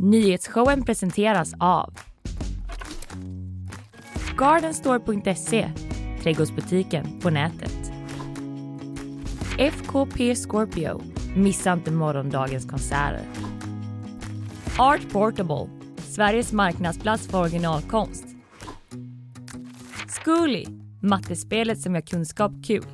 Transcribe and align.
Nyhetsshowen 0.00 0.84
presenteras 0.84 1.54
av 1.60 1.94
Gardenstore.se, 4.36 5.70
trädgårdsbutiken 6.22 7.20
på 7.20 7.30
nätet. 7.30 7.92
FKP 9.58 10.34
Scorpio, 10.34 11.02
missa 11.36 11.72
inte 11.72 11.90
morgondagens 11.90 12.66
konserter. 12.66 13.22
Art 14.78 15.12
Portable, 15.12 15.68
Sveriges 15.96 16.52
marknadsplats 16.52 17.28
för 17.28 17.40
originalkonst. 17.40 18.24
Zcooly, 20.08 20.64
mattespelet 21.02 21.80
som 21.80 21.94
gör 21.94 22.02
kunskap 22.02 22.52
kul. 22.66 22.84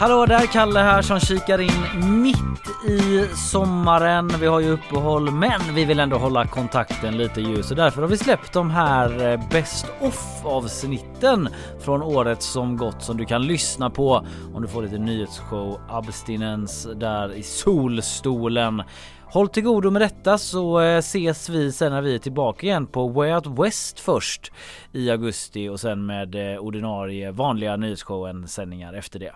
Hallå 0.00 0.26
där, 0.26 0.46
Kalle 0.46 0.80
här 0.80 1.02
som 1.02 1.20
kikar 1.20 1.60
in 1.60 2.22
mitt 2.22 2.73
i 2.88 3.28
sommaren. 3.34 4.28
Vi 4.40 4.46
har 4.46 4.60
ju 4.60 4.70
uppehåll 4.70 5.30
men 5.30 5.60
vi 5.74 5.84
vill 5.84 6.00
ändå 6.00 6.16
hålla 6.16 6.46
kontakten 6.46 7.16
lite 7.16 7.40
ljus 7.40 7.70
och 7.70 7.76
därför 7.76 8.00
har 8.00 8.08
vi 8.08 8.16
släppt 8.16 8.52
de 8.52 8.70
här 8.70 9.32
eh, 9.32 9.40
Best 9.50 9.86
of 10.00 10.44
avsnitten 10.44 11.48
från 11.80 12.02
året 12.02 12.42
som 12.42 12.76
gått 12.76 13.02
som 13.02 13.16
du 13.16 13.24
kan 13.24 13.42
lyssna 13.42 13.90
på 13.90 14.26
om 14.54 14.62
du 14.62 14.68
får 14.68 14.82
lite 14.82 14.98
nyhetsshow 14.98 15.80
abstinens 15.88 16.88
där 16.96 17.34
i 17.34 17.42
solstolen. 17.42 18.82
Håll 19.24 19.48
till 19.48 19.62
godo 19.62 19.90
med 19.90 20.02
detta 20.02 20.38
så 20.38 20.80
eh, 20.80 20.98
ses 20.98 21.48
vi 21.48 21.72
sen 21.72 21.92
när 21.92 22.02
vi 22.02 22.14
är 22.14 22.18
tillbaka 22.18 22.66
igen 22.66 22.86
på 22.86 23.08
Way 23.08 23.32
Out 23.32 23.46
West 23.46 24.00
först 24.00 24.52
i 24.92 25.10
augusti 25.10 25.68
och 25.68 25.80
sen 25.80 26.06
med 26.06 26.54
eh, 26.54 26.58
ordinarie 26.58 27.30
vanliga 27.30 27.76
nyhetsshowen 27.76 28.48
sändningar 28.48 28.92
efter 28.92 29.18
det. 29.18 29.32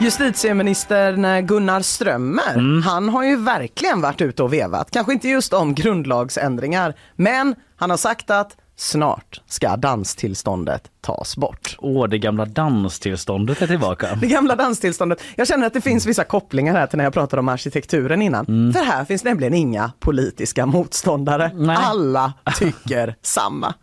Justitieministern 0.00 1.46
Gunnar 1.46 1.80
Strömmer, 1.80 2.54
Mm. 2.54 2.82
han 2.82 3.08
har 3.08 3.24
ju 3.24 3.36
verkligen 3.36 4.00
varit 4.00 4.20
ute 4.20 4.42
och 4.42 4.52
vevat. 4.52 4.90
Kanske 4.90 5.12
inte 5.12 5.28
just 5.28 5.52
om 5.52 5.74
grundlagsändringar, 5.74 6.94
men 7.16 7.54
han 7.76 7.90
har 7.90 7.96
sagt 7.96 8.30
att 8.30 8.56
snart 8.76 9.40
ska 9.48 9.76
danstillståndet 9.76 10.82
tas 11.00 11.36
bort. 11.36 11.76
Åh, 11.78 12.08
det 12.08 12.18
gamla 12.18 12.44
danstillståndet 12.44 13.62
är 13.62 13.66
tillbaka. 13.66 14.14
Det 14.20 14.26
gamla 14.26 14.56
danstillståndet. 14.56 15.22
Jag 15.36 15.48
känner 15.48 15.66
att 15.66 15.72
det 15.74 15.80
finns 15.80 16.06
vissa 16.06 16.24
kopplingar 16.24 16.74
här 16.74 16.86
till 16.86 16.96
när 16.96 17.04
jag 17.04 17.12
pratade 17.12 17.40
om 17.40 17.48
arkitekturen 17.48 18.22
innan. 18.22 18.46
För 18.46 18.84
här 18.84 19.04
finns 19.04 19.24
nämligen 19.24 19.54
inga 19.54 19.92
politiska 20.00 20.66
motståndare. 20.66 21.44
Mm. 21.44 21.66
Nej. 21.66 21.76
Alla 21.80 22.32
tycker 22.58 23.14
samma. 23.22 23.74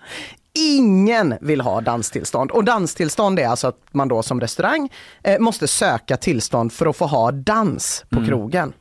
Ingen 0.55 1.35
vill 1.41 1.61
ha 1.61 1.81
danstillstånd. 1.81 2.51
Och 2.51 2.63
danstillstånd 2.63 3.39
är 3.39 3.47
alltså 3.47 3.67
att 3.67 3.79
man 3.91 4.07
då 4.07 4.23
som 4.23 4.41
restaurang 4.41 4.89
eh, 5.23 5.39
måste 5.39 5.67
söka 5.67 6.17
tillstånd 6.17 6.73
för 6.73 6.85
att 6.85 6.95
få 6.95 7.05
ha 7.05 7.31
dans 7.31 8.05
på 8.09 8.25
krogen. 8.25 8.73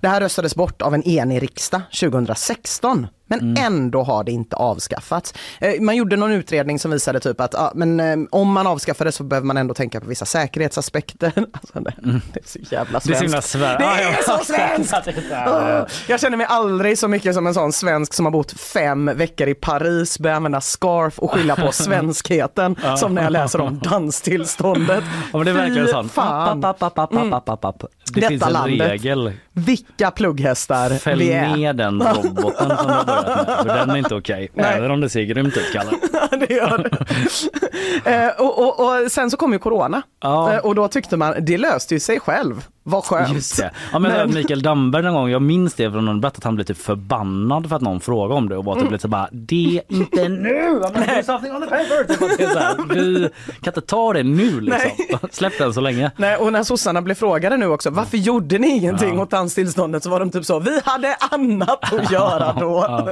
Det 0.00 0.08
här 0.08 0.20
röstades 0.20 0.56
bort 0.56 0.82
av 0.82 0.94
en 0.94 1.02
enig 1.02 1.42
riksdag 1.42 1.82
2016 2.00 3.06
men 3.40 3.56
ändå 3.64 4.02
har 4.02 4.24
det 4.24 4.32
inte 4.32 4.56
avskaffats. 4.56 5.34
Eh, 5.60 5.80
Man 5.80 5.96
gjorde 5.96 6.16
någon 6.16 6.32
utredning 6.32 6.78
som 6.78 6.90
visade 6.90 7.20
typ 7.20 7.40
att 7.40 7.52
ja, 7.54 7.72
men, 7.74 8.00
eh, 8.00 8.16
om 8.30 8.52
man 8.52 8.66
avskaffar 8.66 9.04
det 9.04 9.12
så 9.12 9.22
behöver 9.24 9.46
man 9.46 9.56
ändå 9.56 9.74
tänka 9.74 10.00
på 10.00 10.06
vissa 10.08 10.24
säkerhetsaspekter. 10.24 11.32
Alltså, 11.52 11.80
det, 11.80 11.94
det 12.32 12.40
är 12.40 12.48
så 12.48 12.58
jävla 12.74 12.98
Det 13.04 13.12
är 13.14 13.22
så 13.22 13.28
svenskt. 13.28 13.52
Det 13.78 13.84
är 13.84 14.44
svenskt! 14.44 15.04
Det 15.04 15.10
är 15.34 15.44
så 15.46 15.80
Åh, 15.82 15.86
Jag 16.08 16.20
känner 16.20 16.36
mig 16.36 16.46
aldrig 16.50 16.98
så 16.98 17.08
mycket 17.08 17.34
som 17.34 17.46
en 17.46 17.54
sån 17.54 17.72
svensk 17.72 18.14
som 18.14 18.24
har 18.26 18.32
bott 18.32 18.52
fem 18.60 19.10
veckor 19.16 19.48
i 19.48 19.54
Paris, 19.54 20.18
börjar 20.18 20.36
använda 20.36 20.60
scarf 20.60 21.18
och 21.18 21.30
skylla 21.30 21.56
på 21.56 21.72
svenskheten 21.72 22.76
som 22.98 23.14
när 23.14 23.22
jag 23.22 23.32
läser 23.32 23.60
om 23.60 23.78
danstillståndet. 23.82 25.04
Ja, 25.32 25.38
men 25.38 25.74
det 25.74 25.74
Fy 25.84 25.86
sånt. 25.92 26.12
fan. 26.12 26.64
App, 26.64 26.82
app, 26.82 26.98
app, 26.98 27.14
app, 27.14 27.32
app, 27.32 27.48
app, 27.48 27.64
app. 27.64 27.78
Det 28.14 28.20
Detta 28.20 28.28
finns 28.28 28.42
en 28.42 28.52
landet. 28.52 28.88
regel. 28.90 29.32
Vilka 29.52 30.10
plugghästar 30.10 30.90
Fäll 30.98 31.18
vi 31.18 31.32
är. 31.32 31.56
ner 31.56 31.72
den 31.72 32.02
roboten 32.02 32.68
som 32.68 32.88
För 33.62 33.64
den 33.64 33.90
är 33.90 33.96
inte 33.96 34.14
okej. 34.14 34.50
Nej. 34.54 34.74
Även 34.76 34.90
om 34.90 35.00
det 35.00 35.08
ser 35.08 35.22
grymt 35.22 35.56
ut, 35.56 35.72
Kalle. 35.72 35.90
det 36.46 36.54
gör 36.54 36.78
det. 36.78 38.10
eh, 38.10 38.40
och, 38.40 38.58
och, 38.58 38.80
och 39.04 39.12
sen 39.12 39.30
så 39.30 39.36
kom 39.36 39.52
ju 39.52 39.58
corona 39.58 40.02
Ja. 40.22 40.52
eh, 40.52 40.58
och 40.58 40.74
då 40.74 40.88
tyckte 40.88 41.16
man 41.16 41.34
det 41.40 41.58
löste 41.58 41.94
ju 41.94 42.00
sig 42.00 42.20
själv. 42.20 42.64
Vad 42.86 43.04
skönt. 43.04 43.34
Just 43.34 43.56
det. 43.56 43.70
Ja, 43.92 43.98
men 43.98 44.12
Men- 44.12 44.34
Mikael 44.34 44.62
Damberg 44.62 45.02
någon 45.02 45.14
gång, 45.14 45.28
jag 45.30 45.42
minns 45.42 45.74
det 45.74 45.90
från 45.92 46.04
någon 46.04 46.16
debatt 46.20 46.36
att 46.36 46.44
han 46.44 46.54
blev 46.54 46.64
typ 46.64 46.78
förbannad 46.78 47.68
för 47.68 47.76
att 47.76 47.82
någon 47.82 48.00
frågade 48.00 48.34
om 48.38 48.48
det 48.48 48.56
och 48.56 48.64
var 48.64 48.74
typ 48.80 48.90
lite 48.90 49.02
så 49.02 49.08
bara 49.08 49.28
det 49.32 49.76
är 49.88 49.94
inte 49.96 50.28
nu! 50.28 50.80
I'm 50.80 50.92
gonna 50.94 51.06
do 51.16 51.22
something 51.24 51.52
on 51.54 51.60
the 51.62 51.66
paper! 51.68 52.04
Typ 52.36 52.50
så 52.52 52.58
här, 52.58 52.94
vi 52.94 53.28
kan 53.60 53.70
inte 53.70 53.80
ta 53.80 54.12
det 54.12 54.22
nu 54.22 54.60
liksom. 54.60 54.90
Släpp 55.30 55.58
den 55.58 55.74
så 55.74 55.80
länge. 55.80 56.10
Nej, 56.16 56.36
och 56.36 56.52
när 56.52 56.62
sossarna 56.62 57.02
blev 57.02 57.14
frågade 57.14 57.56
nu 57.56 57.66
också, 57.66 57.90
varför 57.90 58.16
gjorde 58.16 58.58
ni 58.58 58.68
ingenting 58.68 59.16
Ja. 59.16 59.22
åt 59.22 59.30
danstillståndet? 59.30 60.02
Så 60.02 60.10
var 60.10 60.20
de 60.20 60.30
typ 60.30 60.44
så, 60.44 60.58
vi 60.58 60.80
hade 60.84 61.16
annat 61.30 61.92
att 61.94 62.10
göra 62.12 62.52
då. 62.52 63.04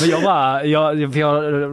Men 0.00 0.10
jag 0.10 0.22
bara, 0.22 0.64
jag, 0.64 1.16
jag 1.16 1.32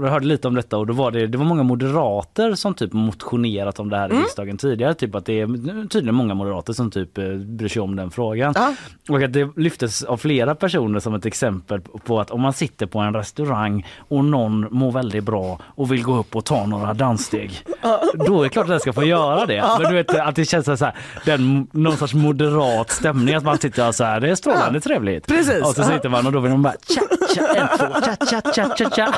hörde 0.09 0.25
lite 0.25 0.47
om 0.47 0.55
detta 0.55 0.77
och 0.77 0.87
då 0.87 0.93
var 0.93 1.11
det, 1.11 1.27
det 1.27 1.37
var 1.37 1.45
många 1.45 1.63
moderater 1.63 2.55
som 2.55 2.73
typ 2.73 2.93
motionerat 2.93 3.79
om 3.79 3.89
det 3.89 3.97
här 3.97 4.07
i 4.07 4.11
Mm. 4.11 4.23
riksdagen 4.23 4.57
tidigare. 4.57 4.93
Typ 4.93 5.15
att 5.15 5.25
det 5.25 5.39
är 5.41 5.87
tydligen 5.87 6.15
många 6.15 6.33
moderater 6.33 6.73
som 6.73 6.91
typ 6.91 7.02
eh, 7.17 7.35
bryr 7.35 7.67
sig 7.67 7.81
om 7.81 7.95
den 7.95 8.11
frågan. 8.11 8.53
Ja. 8.55 8.73
Och 9.09 9.21
att 9.21 9.33
det 9.33 9.49
lyftes 9.57 10.03
av 10.03 10.17
flera 10.17 10.55
personer 10.55 10.99
som 10.99 11.13
ett 11.13 11.25
exempel 11.25 11.81
på 11.81 12.19
att 12.19 12.31
om 12.31 12.41
man 12.41 12.53
sitter 12.53 12.85
på 12.85 12.99
en 12.99 13.13
restaurang 13.13 13.87
och 13.97 14.25
någon 14.25 14.67
mår 14.71 14.91
väldigt 14.91 15.23
bra 15.23 15.59
och 15.65 15.91
vill 15.91 16.03
gå 16.03 16.17
upp 16.17 16.35
och 16.35 16.45
ta 16.45 16.65
några 16.65 16.93
danssteg. 16.93 17.65
Då 18.13 18.39
är 18.39 18.43
det 18.43 18.49
klart 18.49 18.63
att 18.63 18.69
den 18.69 18.79
ska 18.79 18.93
få 18.93 19.03
göra 19.03 19.45
det. 19.45 19.63
Men 19.79 19.91
du 19.91 19.95
vet 19.95 20.19
att 20.19 20.35
det 20.35 20.45
känns 20.45 20.65
så 20.65 20.85
här, 20.85 20.95
den, 21.25 21.67
någon 21.71 21.97
sorts 21.97 22.13
moderat 22.13 22.89
stämning 22.91 23.35
att 23.35 23.43
man 23.43 23.57
sitter 23.57 23.91
så 23.91 24.03
här, 24.03 24.19
det 24.19 24.29
är 24.29 24.35
strålande 24.35 24.79
trevligt. 24.79 25.27
Precis. 25.27 25.61
Och 25.61 25.75
så 25.75 25.83
sitter 25.83 26.09
man 26.09 26.25
och 26.25 26.31
då 26.31 26.39
vill 26.39 26.51
de 26.51 26.61
bara 26.61 26.73
tja, 26.87 27.01
tja, 27.33 27.47
en, 27.55 27.67
två, 27.77 27.85
tja, 28.29 28.41
tja, 28.41 28.51
tja, 28.53 28.75
tja, 28.77 28.89
tja. 28.89 29.13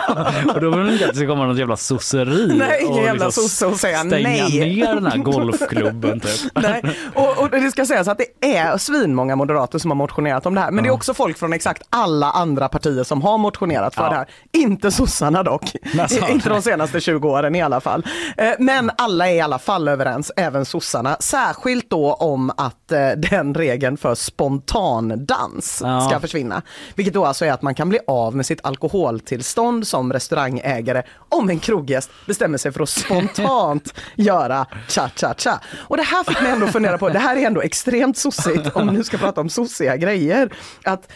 Och 0.56 0.62
då 0.62 0.70
vill 0.70 0.86
de 0.86 0.94
inte 0.94 1.06
att 1.06 1.12
det 1.12 1.18
ska 1.18 1.28
komma 1.28 1.46
något 1.46 1.58
jävla 1.58 1.78
sosseri. 1.78 2.54
Nej, 2.58 2.82
ingen 2.84 2.94
och 3.00 3.04
jävla 3.06 3.26
liksom 3.26 3.44
sosse 3.44 3.66
och 3.66 3.76
säga 3.80 3.98
stänga 4.00 4.30
nej. 4.30 4.60
ner 4.76 4.96
den 4.96 5.06
här 5.06 5.18
golfklubben 5.18 6.20
typ. 6.20 6.52
Nej. 6.56 6.82
Och, 7.14 7.38
och 7.40 7.50
det 7.50 7.72
ska 7.72 7.86
sägas 7.86 8.08
att 8.08 8.18
det 8.18 8.56
är 8.58 8.78
svinmånga 8.78 9.36
moderater 9.36 9.80
som 9.80 9.92
har 9.92 9.96
motionerat 9.96 10.46
om 10.46 10.56
det 10.56 10.62
här. 10.62 10.72
Men 10.72 10.84
det 10.84 10.90
är 10.90 10.94
också 10.94 11.14
folk 11.14 11.38
från 11.38 11.54
exakt 11.54 11.82
alla 11.90 12.32
andra 12.32 12.70
partier 12.70 13.04
som 13.04 13.22
har 13.22 13.38
motionerat 13.38 13.96
för 13.96 14.04
Ja. 14.04 14.10
det 14.10 14.16
här. 14.16 14.28
Inte 14.52 14.92
sossarna 14.92 15.44
dock. 15.44 15.76
Alltså. 16.00 16.28
Inte 16.28 16.50
de 16.50 16.62
senaste 16.62 17.00
20 17.00 17.30
åren 17.30 17.56
i 17.56 17.62
alla 17.62 17.82
fall. 17.82 18.06
Eh, 18.38 18.50
Men 18.60 18.92
alla 18.98 19.30
är 19.30 19.34
i 19.36 19.42
alla 19.42 19.60
fall 19.60 19.88
överens, 19.88 20.32
även 20.38 20.66
sossarna. 20.66 21.18
Särskilt 21.20 21.90
då 21.90 22.14
om 22.14 22.50
att 22.58 22.92
eh, 22.92 23.10
den 23.18 23.54
regeln 23.56 23.98
för 23.98 24.16
spontandans 24.16 25.82
Ja. 25.84 26.02
ska 26.10 26.20
försvinna. 26.20 26.62
Vilket 26.96 27.14
då 27.14 27.26
alltså 27.26 27.46
är 27.46 27.52
att 27.52 27.62
man 27.62 27.76
kan 27.76 27.90
bli 27.90 28.00
av 28.08 28.36
med 28.36 28.46
sitt 28.46 28.66
alkoholtillstånd 28.66 29.88
som 29.88 30.14
restaurangägare 30.14 31.04
om 31.30 31.50
en 31.50 31.60
kroggäst 31.60 32.10
bestämmer 32.26 32.58
sig 32.58 32.72
för 32.72 32.82
att 32.82 32.90
spontant 32.90 33.94
göra 34.16 34.66
cha-cha-cha. 34.88 35.60
Och 35.78 35.98
det 35.98 36.04
här 36.04 36.24
fick 36.24 36.42
mig 36.42 36.52
ändå 36.52 36.68
fundera 36.68 36.98
på, 36.98 37.10
det 37.10 37.20
här 37.20 37.36
är 37.36 37.48
ändå 37.48 37.62
extremt 37.62 38.18
sossigt 38.18 38.76
om 38.76 38.86
man 38.86 38.96
nu 38.96 39.04
ska 39.04 39.18
prata 39.18 39.42
om 39.42 39.50
sossiga 39.50 39.98
grejer. 39.98 40.54
Att 40.84 41.12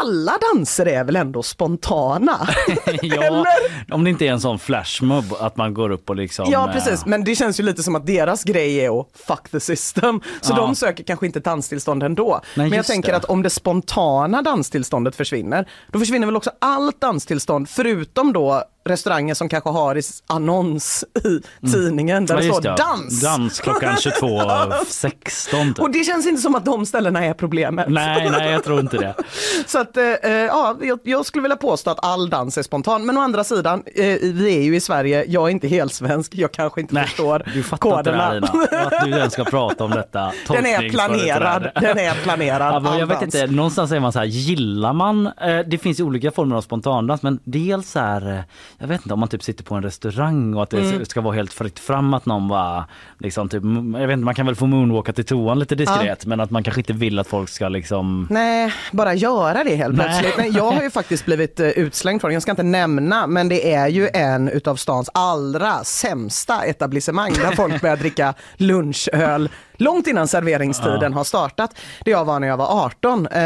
alla 0.00 0.32
danser 0.52 0.86
är 0.86 1.04
väl 1.04 1.16
ändå 1.16 1.42
spontana? 1.42 2.48
Ja, 3.02 3.22
Eller? 3.22 3.46
om 3.90 4.04
det 4.04 4.10
inte 4.10 4.26
är 4.26 4.30
en 4.32 4.40
sån 4.40 4.58
flashmob 4.58 5.24
att 5.40 5.56
man 5.56 5.74
går 5.74 5.90
upp 5.90 6.10
och 6.10 6.16
liksom... 6.16 6.46
Ja 6.50 6.68
eh, 6.68 6.72
precis, 6.74 7.06
men 7.06 7.24
det 7.24 7.34
känns 7.36 7.60
ju 7.60 7.64
lite 7.64 7.82
som 7.82 7.94
att 7.94 8.06
deras 8.06 8.44
grej 8.44 8.76
är 8.84 9.00
att 9.00 9.06
fuck 9.26 9.50
the 9.50 9.60
system. 9.60 10.20
Så 10.40 10.52
Ja. 10.52 10.56
de 10.56 10.74
söker 10.74 11.04
kanske 11.04 11.26
inte 11.26 11.40
danstillstånd 11.40 12.02
ändå. 12.02 12.40
men 12.54 12.70
jag 12.72 12.86
tänker 12.86 13.10
det. 13.10 13.16
att 13.16 13.24
om 13.24 13.42
det 13.42 13.50
spontana 13.50 14.42
danstillståndet 14.42 15.16
försvinner, 15.16 15.68
då 15.92 15.98
försvinner 15.98 16.26
väl 16.26 16.36
också 16.36 16.50
allt 16.58 17.00
danstillstånd 17.00 17.68
förutom 17.68 18.32
då 18.32 18.64
restauranger 18.84 19.34
som 19.34 19.48
kanske 19.48 19.70
har 19.70 19.98
i 19.98 20.02
annons 20.26 21.04
i 21.24 21.40
tidningen 21.72 22.26
där 22.26 22.34
Mm. 22.40 22.46
Ja, 22.46 22.54
det 22.54 22.60
står 22.60 22.70
det. 22.70 22.76
dans. 22.82 23.20
Dans 23.22 23.60
klockan 23.60 23.94
22.16 23.96 25.68
typ. 25.74 25.78
Och 25.78 25.90
det 25.90 26.04
känns 26.04 26.26
inte 26.26 26.40
som 26.42 26.54
att 26.54 26.64
de 26.64 26.86
ställena 26.86 27.24
är 27.24 27.34
problemet. 27.34 27.88
Nej, 27.88 28.30
nej 28.30 28.52
jag 28.52 28.64
tror 28.64 28.80
inte 28.80 28.96
det. 28.96 29.14
Så 29.66 29.78
att, 29.80 29.96
eh, 29.96 30.04
eh, 30.04 30.30
ja, 30.32 30.76
jag, 30.80 30.98
jag 31.04 31.26
skulle 31.26 31.42
vilja 31.42 31.56
påstå 31.56 31.90
att 31.90 32.04
all 32.04 32.30
dans 32.30 32.58
är 32.58 32.62
spontan. 32.62 33.06
Men 33.06 33.18
å 33.18 33.20
andra 33.20 33.44
sidan, 33.44 33.82
eh, 33.94 34.04
vi 34.22 34.56
är 34.56 34.62
ju 34.62 34.76
i 34.76 34.80
Sverige, 34.80 35.24
jag 35.28 35.46
är 35.46 35.50
inte 35.50 35.68
helt 35.68 35.94
svensk, 35.94 36.34
jag 36.34 36.52
kanske 36.52 36.80
inte 36.80 36.94
Nej, 36.94 37.04
förstår 37.06 37.42
du 37.54 37.62
fattar 37.62 37.98
inte 37.98 38.10
det 38.10 38.16
koderna. 38.40 38.46
här. 38.70 38.86
Att 38.86 39.04
du 39.04 39.10
ens 39.10 39.32
ska 39.32 39.44
prata 39.44 39.84
om 39.84 39.90
detta. 39.90 40.32
Den 40.48 40.66
är 40.66 40.90
planerad, 40.90 41.70
den 41.80 41.98
är 41.98 42.14
planerad. 42.22 42.84
Ja, 42.86 42.98
jag 42.98 43.06
vet 43.06 43.20
dans. 43.20 43.34
inte, 43.34 43.46
någonstans 43.46 43.92
är 43.92 44.00
man 44.00 44.12
så 44.12 44.18
här, 44.18 44.26
gillar 44.26 44.92
man, 44.92 45.26
eh, 45.26 45.58
det 45.66 45.78
finns 45.78 46.00
olika 46.00 46.30
former 46.30 46.56
av 46.56 46.60
spontandans 46.62 47.22
men 47.22 47.38
dels 47.44 47.94
här, 47.94 48.44
eh, 48.78 48.79
jag 48.82 48.88
vet 48.88 49.00
inte 49.00 49.14
om 49.14 49.20
man 49.20 49.28
typ 49.28 49.42
sitter 49.42 49.64
på 49.64 49.74
en 49.74 49.82
restaurang 49.82 50.54
och 50.54 50.62
att 50.62 50.70
det 50.70 50.80
Mm. 50.80 51.04
ska 51.04 51.20
vara 51.20 51.34
helt 51.34 51.52
fritt 51.52 51.78
fram 51.78 52.14
att 52.14 52.26
någon 52.26 52.48
bara 52.48 52.86
liksom 53.18 53.48
typ, 53.48 53.62
jag 53.94 54.06
vet 54.06 54.12
inte, 54.14 54.24
man 54.24 54.34
kan 54.34 54.46
väl 54.46 54.54
få 54.54 54.66
moonwalka 54.66 55.12
till 55.12 55.24
toan 55.24 55.58
lite 55.58 55.74
diskret 55.74 56.26
men 56.26 56.40
att 56.40 56.50
man 56.50 56.62
kanske 56.62 56.80
inte 56.80 56.92
vill 56.92 57.18
att 57.18 57.26
folk 57.26 57.48
ska 57.48 57.68
liksom 57.68 58.26
Nej, 58.30 58.72
bara 58.92 59.14
göra 59.14 59.64
det 59.64 59.76
helt 59.76 59.96
Nej. 59.96 60.06
plötsligt. 60.06 60.36
Nej, 60.38 60.50
jag 60.56 60.70
har 60.70 60.82
ju 60.82 60.90
faktiskt 61.00 61.24
blivit 61.24 61.60
eh, 61.60 61.68
utslängd 61.68 62.20
från, 62.20 62.32
jag 62.32 62.42
ska 62.42 62.50
inte 62.50 62.62
nämna, 62.62 63.26
men 63.26 63.48
det 63.48 63.72
är 63.74 63.88
ju 63.88 64.08
en 64.14 64.48
utav 64.48 64.76
stans 64.76 65.10
allra 65.14 65.84
sämsta 65.84 66.62
etablissemang 66.64 67.32
där 67.32 67.56
folk 67.56 67.80
börjar 67.80 67.96
dricka 67.96 68.34
lunchöl 68.56 69.48
långt 69.80 70.06
innan 70.06 70.28
serveringstiden 70.28 71.12
har 71.14 71.24
startat. 71.24 71.74
Det 72.04 72.10
jag 72.10 72.24
var 72.24 72.40
när 72.40 72.48
jag 72.48 72.56
var 72.56 72.84
18. 72.84 73.26
Eh, 73.26 73.42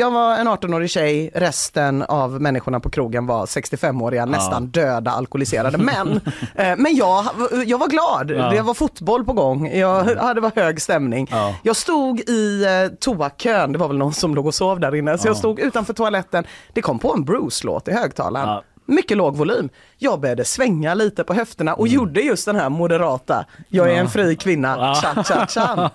Jag 0.00 0.10
var 0.10 0.36
en 0.36 0.48
18-årig 0.48 0.90
tjej, 0.90 1.30
resten 1.34 2.02
av 2.02 2.40
människorna 2.40 2.80
på 2.80 2.90
krogen 2.90 3.26
var 3.26 3.46
65-åriga, 3.46 4.24
nästan 4.26 4.66
döda 4.66 5.10
alkoholiserade 5.10 5.78
män. 5.78 6.20
Eh, 6.54 6.74
Men 6.76 6.96
jag, 6.96 7.24
jag 7.66 7.78
var 7.78 7.88
glad, 7.88 8.30
Ja. 8.30 8.50
det 8.50 8.62
var 8.62 8.74
fotboll 8.74 9.24
på 9.24 9.32
gång, 9.32 9.70
jag, 9.74 10.10
ja, 10.16 10.34
det 10.34 10.40
var 10.40 10.52
hög 10.56 10.80
stämning. 10.82 11.28
Ja. 11.30 11.54
Jag 11.62 11.76
stod 11.76 12.20
i 12.20 12.64
eh, 12.64 12.96
toakön, 13.00 13.72
det 13.72 13.78
var 13.78 13.88
väl 13.88 13.98
någon 13.98 14.12
som 14.12 14.34
låg 14.34 14.46
och 14.46 14.54
sov 14.54 14.80
där 14.80 14.94
inne, 14.94 15.18
så 15.18 15.28
jag 15.28 15.36
stod 15.36 15.60
utanför 15.60 15.92
toaletten. 15.94 16.44
Det 16.72 16.82
kom 16.82 16.98
på 16.98 17.12
en 17.14 17.24
Bruce-låt 17.24 17.88
i 17.88 17.92
högtalaren. 17.92 18.62
Mycket 18.90 19.16
låg 19.16 19.36
volym. 19.36 19.68
Jag 19.98 20.20
började 20.20 20.44
svänga 20.44 20.94
lite 20.94 21.24
på 21.24 21.34
höfterna 21.34 21.74
och 21.74 21.88
gjorde 21.88 22.20
just 22.20 22.46
den 22.46 22.56
här 22.56 22.68
moderata, 22.68 23.44
jag 23.68 23.90
är 23.90 23.94
en 23.94 24.08
fri 24.10 24.36
kvinna, 24.36 24.76
Ja. 24.78 24.94
cha 25.14 25.24
cha 25.24 25.46
cha. 25.46 25.90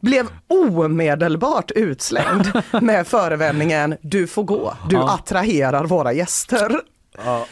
Blev 0.00 0.26
omedelbart 0.48 1.70
utslängd 1.70 2.52
med 2.82 3.06
förevändningen 3.06 3.96
du 4.02 4.26
får 4.26 4.42
gå, 4.42 4.74
du 4.90 4.96
attraherar 4.96 5.84
våra 5.84 6.12
gäster. 6.12 6.80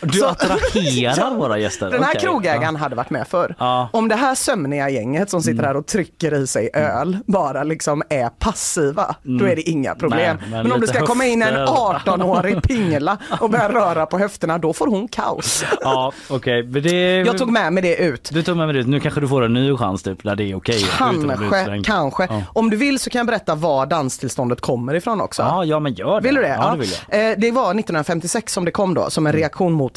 Du 0.00 0.18
Så- 0.18 0.26
attraherar 0.26 1.34
våra 1.36 1.58
gäster. 1.58 1.90
Den 1.90 2.02
här 2.02 2.10
Okej. 2.10 2.20
krogägaren 2.20 2.76
hade 2.76 2.96
varit 2.96 3.10
med 3.10 3.28
förr. 3.28 3.54
Ja. 3.58 3.88
Om 3.92 4.08
det 4.08 4.14
här 4.16 4.34
sömniga 4.34 4.90
gänget 4.90 5.30
som 5.30 5.38
Mm. 5.38 5.42
sitter 5.42 5.64
här 5.66 5.76
och 5.76 5.86
trycker 5.86 6.34
i 6.34 6.46
sig 6.46 6.70
öl 6.74 7.18
bara 7.26 7.62
liksom 7.62 8.02
är 8.08 8.28
passiva, 8.28 9.14
då 9.22 9.44
är 9.44 9.56
det 9.56 9.62
inga 9.70 9.94
problem. 9.94 10.20
Mm. 10.20 10.36
Nej, 10.40 10.50
men 10.50 10.62
men, 10.62 10.72
om 10.72 10.80
det 10.80 10.86
lite 10.86 10.98
ska 10.98 11.06
komma 11.06 11.24
in 11.26 11.42
en 11.42 11.54
höfter. 11.54 11.74
18-årig 11.74 12.62
pingla 12.68 13.18
och 13.40 13.50
börja 13.50 13.68
röra 13.72 14.06
på 14.06 14.18
höfterna, 14.18 14.58
då 14.58 14.72
får 14.72 14.86
hon 14.86 15.08
kaos. 15.08 15.64
Ja, 15.70 15.76
ja 15.82 16.12
okej. 16.36 16.62
Men 16.62 16.82
det... 16.82 17.16
Jag 17.16 17.38
tog 17.38 17.50
med 17.50 17.72
mig 17.72 17.82
det 17.82 17.96
ut. 17.96 18.30
Du 18.32 18.42
tog 18.42 18.56
med 18.56 18.66
mig 18.66 18.76
det. 18.76 18.82
Nu 18.90 19.00
kanske 19.00 19.20
du 19.20 19.28
får 19.28 19.44
en 19.44 19.52
ny 19.52 19.76
chans 19.76 20.02
typ 20.02 20.24
när 20.24 20.36
det 20.36 20.44
är 20.50 20.54
okej. 20.56 20.78
bli 20.78 20.86
Kanske, 20.98 21.82
kanske. 21.84 22.24
Ja. 22.30 22.42
Om 22.48 22.70
du 22.70 22.76
vill 22.76 22.98
så 22.98 23.10
kan 23.10 23.18
jag 23.18 23.26
berätta 23.26 23.54
var 23.54 23.86
danstillståndet 23.86 24.60
kommer 24.60 24.94
ifrån 24.94 25.20
också. 25.20 25.42
Ja, 25.42 25.64
ja 25.64 25.80
men 25.80 25.94
gör 25.94 26.20
det. 26.20 26.26
Vill 26.28 26.34
du 26.34 26.42
det? 26.42 26.48
Ja, 26.48 26.70
det 26.72 26.78
vill 26.78 26.90
jag. 27.10 27.30
Eh, 27.30 27.34
det 27.38 27.50
var 27.50 27.62
1956 27.70 28.52
som 28.52 28.64
det 28.64 28.70
kom 28.70 28.94
då 28.94 29.10
som 29.10 29.26
en 29.26 29.32
reaktion 29.32 29.51
mot 29.60 29.94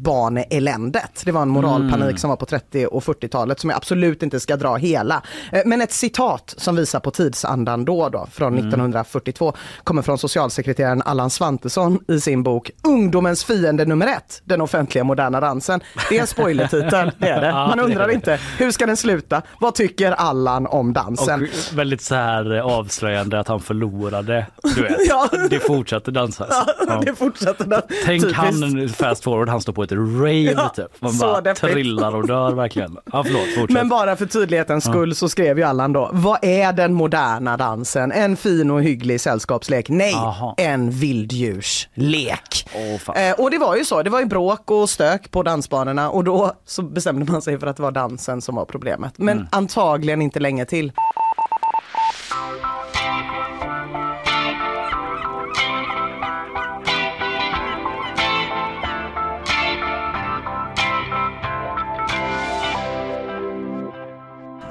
dansbaneeländet. 0.00 1.22
Det 1.24 1.32
var 1.32 1.42
en 1.42 1.48
moralpanik 1.48 2.00
Mm. 2.00 2.16
som 2.16 2.30
var 2.30 2.36
på 2.36 2.46
30 2.46 2.86
och 2.86 3.02
40-talet 3.04 3.60
som 3.60 3.70
jag 3.70 3.76
absolut 3.76 4.22
inte 4.22 4.40
ska 4.40 4.56
dra 4.56 4.76
hela. 4.76 5.22
Eh, 5.52 5.60
men 5.66 5.80
ett 5.80 5.92
citat 5.92 6.54
som 6.56 6.76
visar 6.76 7.00
på 7.00 7.10
tidsandan 7.10 7.84
då, 7.84 8.08
då 8.08 8.26
från 8.32 8.52
Mm. 8.52 8.68
1942 8.68 9.52
kommer 9.84 10.02
från 10.02 10.18
socialsekreteraren 10.18 11.02
Allan 11.02 11.30
Svantesson 11.30 11.98
i 12.08 12.20
sin 12.20 12.42
bok 12.42 12.70
Ungdomens 12.84 13.44
fiende 13.44 13.84
nummer 13.84 14.06
ett, 14.06 14.42
den 14.44 14.60
offentliga 14.60 15.04
moderna 15.04 15.40
dansen. 15.40 15.80
Det 16.08 16.16
är 16.16 16.20
en 16.20 16.26
spoilertitel, 16.26 17.10
det 17.18 17.28
är 17.28 17.40
det. 17.40 17.52
Man 17.68 17.80
undrar 17.80 18.10
inte, 18.10 18.38
hur 18.58 18.70
ska 18.70 18.86
den 18.86 18.96
sluta? 18.96 19.42
Vad 19.60 19.74
tycker 19.74 20.12
Allan 20.12 20.66
om 20.66 20.92
dansen? 20.92 21.42
Och 21.42 21.78
väldigt 21.78 22.02
så 22.02 22.14
här 22.14 22.56
eh, 22.56 22.66
avslöjande 22.66 23.40
att 23.40 23.48
han 23.48 23.60
förlorade. 23.60 24.46
Du 24.76 24.82
vet, 24.82 24.96
Ja. 25.08 25.28
det 25.50 25.58
fortsatte 25.60 26.10
dansas. 26.10 26.48
Ja. 26.88 27.02
Det 27.06 27.14
fortsätter 27.14 27.64
där. 27.64 27.82
Tänk 28.04 28.29
Han 28.34 28.88
fast 28.88 29.24
forward, 29.24 29.48
han 29.48 29.60
står 29.60 29.72
på 29.72 29.82
ett 29.82 29.92
rave 29.92 30.32
Ja, 30.40 30.68
typ. 30.68 30.86
Man 31.02 31.18
bara 31.18 31.40
deppigt. 31.40 31.60
trillar 31.72 32.16
och 32.16 32.26
dör 32.26 32.52
verkligen. 32.52 32.96
Ja 33.12 33.24
förlåt. 33.24 33.70
Men 33.70 33.88
bara 33.88 34.16
för 34.16 34.26
tydlighetens 34.26 34.84
skull 34.84 35.14
så 35.14 35.28
skrev 35.28 35.58
ju 35.58 35.64
Allan 35.64 35.92
då, 35.92 36.10
vad 36.12 36.38
är 36.44 36.72
den 36.72 36.94
moderna 36.94 37.56
dansen? 37.56 38.12
En 38.12 38.36
fin 38.36 38.70
och 38.70 38.82
hygglig 38.82 39.20
sällskapslek? 39.20 39.88
Nej, 39.88 40.14
Aha. 40.14 40.54
en 40.58 40.90
vilddjurslek. 40.90 42.68
Fan. 43.00 43.16
Eh, 43.16 43.32
och 43.32 43.50
det 43.50 43.58
var 43.58 43.76
ju 43.76 43.84
så, 43.84 44.02
det 44.02 44.10
var 44.10 44.20
ju 44.20 44.26
bråk 44.26 44.70
och 44.70 44.90
stök 44.90 45.30
på 45.30 45.42
dansbanorna 45.42 46.10
och 46.10 46.24
då 46.24 46.52
så 46.66 46.82
bestämde 46.82 47.32
man 47.32 47.42
sig 47.42 47.58
för 47.58 47.66
att 47.66 47.76
det 47.76 47.82
var 47.82 47.90
dansen 47.92 48.40
som 48.42 48.54
var 48.54 48.64
problemet. 48.64 49.14
Men 49.18 49.30
Mm. 49.40 49.48
antagligen 49.52 50.22
inte 50.22 50.40
länge 50.40 50.64
till. 50.64 50.92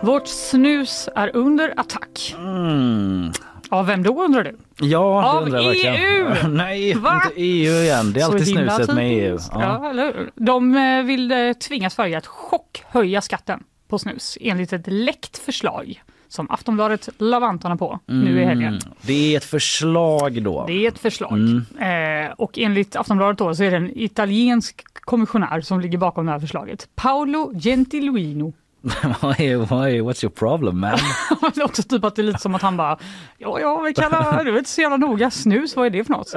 Vårt 0.02 0.28
snus 0.28 1.10
är 1.16 1.36
under 1.36 1.74
attack. 1.80 2.36
Mm. 2.38 3.32
Av 3.70 3.86
vem 3.86 4.04
då 4.04 4.24
undrar 4.24 4.44
du? 4.44 4.58
Ja, 4.80 5.38
Av 5.38 5.44
undrar. 5.44 5.60
EU? 5.60 6.50
Nej, 6.50 6.94
Va? 6.94 7.22
inte 7.26 7.42
EU 7.42 7.84
igen. 7.84 8.14
Det 8.14 8.20
är 8.20 8.26
Så 8.26 8.32
alltid 8.32 8.48
snuset 8.48 8.94
med 8.94 9.12
EU. 9.12 9.38
Ja. 9.54 9.92
hur? 9.96 10.32
De 10.36 10.76
eh, 10.78 11.04
vill 11.04 11.32
eh, 11.32 11.54
tvinga 11.54 11.90
Sverige 11.90 12.18
att 12.18 12.28
chockhöja 12.28 13.22
skatten 13.22 13.64
på 13.88 14.00
snus 14.00 14.38
enligt 14.42 14.74
ett 14.74 14.88
läckt 14.88 15.38
förslag 15.38 16.04
som 16.28 16.52
Aftonbladet 16.52 17.10
la 17.18 17.40
vantarna 17.40 17.78
på 17.78 18.00
nu 18.06 18.42
i 18.42 18.46
helgen. 18.46 18.68
Mm. 18.74 18.94
Det 19.02 19.34
är 19.34 19.38
ett 19.38 19.46
förslag 19.46 20.44
då. 20.44 20.66
Det 20.68 20.86
är 20.86 20.88
ett 20.88 21.00
förslag. 21.00 21.34
Mm. 21.34 22.26
Eh, 22.28 22.32
och 22.32 22.60
enligt 22.60 22.96
Aftonbladet 22.96 23.38
då 23.38 23.56
så 23.56 23.64
är 23.64 23.72
det 23.72 23.78
en 23.78 24.00
italiensk 24.00 24.84
kommissionär 24.94 25.62
som 25.62 25.80
ligger 25.80 25.98
bakom 25.98 26.26
det 26.26 26.32
här 26.32 26.40
förslaget. 26.40 26.88
Paolo 26.96 27.52
Gentilino. 27.60 28.54
Är- 28.84 29.66
vad 29.70 29.90
är- 29.90 30.02
What's 30.02 30.24
your 30.26 30.32
problem 30.36 30.80
man? 30.80 30.92
det 31.56 31.62
är 31.62 31.66
också 31.66 31.84
typ 31.84 32.04
att 32.04 32.16
det 32.16 32.22
är 32.22 32.24
lite 32.24 32.40
som 32.40 32.56
att 32.56 32.62
han 32.62 32.78
bara, 32.78 32.98
ja, 33.38 33.60
ja, 33.60 33.82
vi 33.82 33.94
kallar, 33.94 34.44
du 34.46 34.52
vet 34.52 34.68
så 34.68 34.82
jävla 34.82 34.98
noga, 34.98 35.32
snus, 35.32 35.76
vad 35.76 35.86
är 35.86 35.90
det 35.90 36.04
för 36.04 36.12
något? 36.14 36.34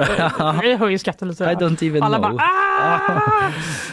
Vi 0.63 0.75
höjer 0.75 0.97
skatten 0.97 1.27
lite. 1.27 1.43
I 1.43 1.47
don't 1.47 1.83
even 1.87 2.03
Alla 2.03 2.17
know. 2.17 2.31
bara, 2.31 2.43
ah! 2.43 3.51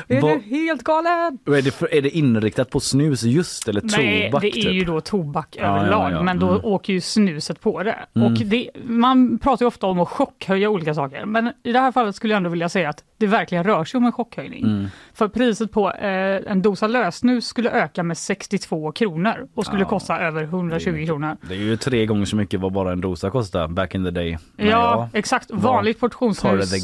Är 0.09 0.21
Vad- 0.21 0.31
du 0.33 0.57
helt 0.57 0.83
galen? 0.83 1.39
är, 1.47 1.63
det 1.63 1.71
för, 1.71 1.95
är 1.95 2.03
det 2.03 2.11
inriktat 2.11 2.71
på 2.71 2.81
snus 2.81 3.23
just 3.23 3.69
eller 3.69 3.81
Nej, 3.85 4.25
tobak? 4.31 4.43
det 4.43 4.49
är 4.49 4.53
typ? 4.53 4.73
ju 4.73 4.85
då 4.85 5.01
tobak 5.01 5.57
Ja, 5.61 5.65
överlag, 5.79 6.11
ja, 6.13 6.17
ja. 6.17 6.23
men 6.23 6.39
då 6.39 6.49
Mm. 6.49 6.65
åker 6.65 6.93
ju 6.93 7.01
snuset 7.01 7.61
på 7.61 7.83
det. 7.83 7.99
Och 8.15 8.33
det. 8.33 8.71
Man 8.85 9.39
pratar 9.39 9.65
ju 9.65 9.69
ofta 9.69 9.87
om 9.87 10.01
att 10.01 10.09
chockhöja 10.09 10.71
olika 10.71 10.95
saker, 10.95 11.25
men 11.25 11.53
i 11.65 11.73
det 11.73 11.79
här 11.79 11.93
fallet 11.93 12.17
skulle 12.17 12.33
jag 12.33 12.37
ändå 12.37 12.51
vilja 12.51 12.69
säga 12.69 12.89
att 12.91 13.05
det 13.21 13.27
verkligen 13.27 13.65
rör 13.65 13.85
sig 13.85 13.99
om 13.99 14.05
en 14.05 14.13
chockhöjning. 14.13 14.65
Mm. 14.65 14.87
För 15.15 15.29
priset 15.29 15.73
på 15.73 15.91
eh, 15.93 16.53
en 16.53 16.63
dosa 16.63 16.87
lösnus 16.87 17.47
skulle 17.47 17.71
öka 17.71 18.03
med 18.03 18.19
62 18.19 18.93
kronor 18.93 19.49
och 19.55 19.67
skulle 19.67 19.83
Ja. 19.83 19.89
kosta 19.89 20.19
över 20.21 20.43
120 20.43 21.07
kronor. 21.07 21.37
Det 21.43 21.55
är 21.55 21.59
ju 21.59 21.77
tre 21.77 22.07
gånger 22.07 22.25
så 22.25 22.37
mycket 22.37 22.61
vad 22.61 22.73
bara 22.73 22.93
en 22.93 23.01
dosa 23.01 23.31
kostar 23.31 23.69
back 23.69 23.95
in 23.95 24.05
the 24.05 24.11
day. 24.11 24.39
Men 24.57 24.67
Ja, 24.67 25.09
exakt. 25.13 25.51
Vanligt 25.51 26.01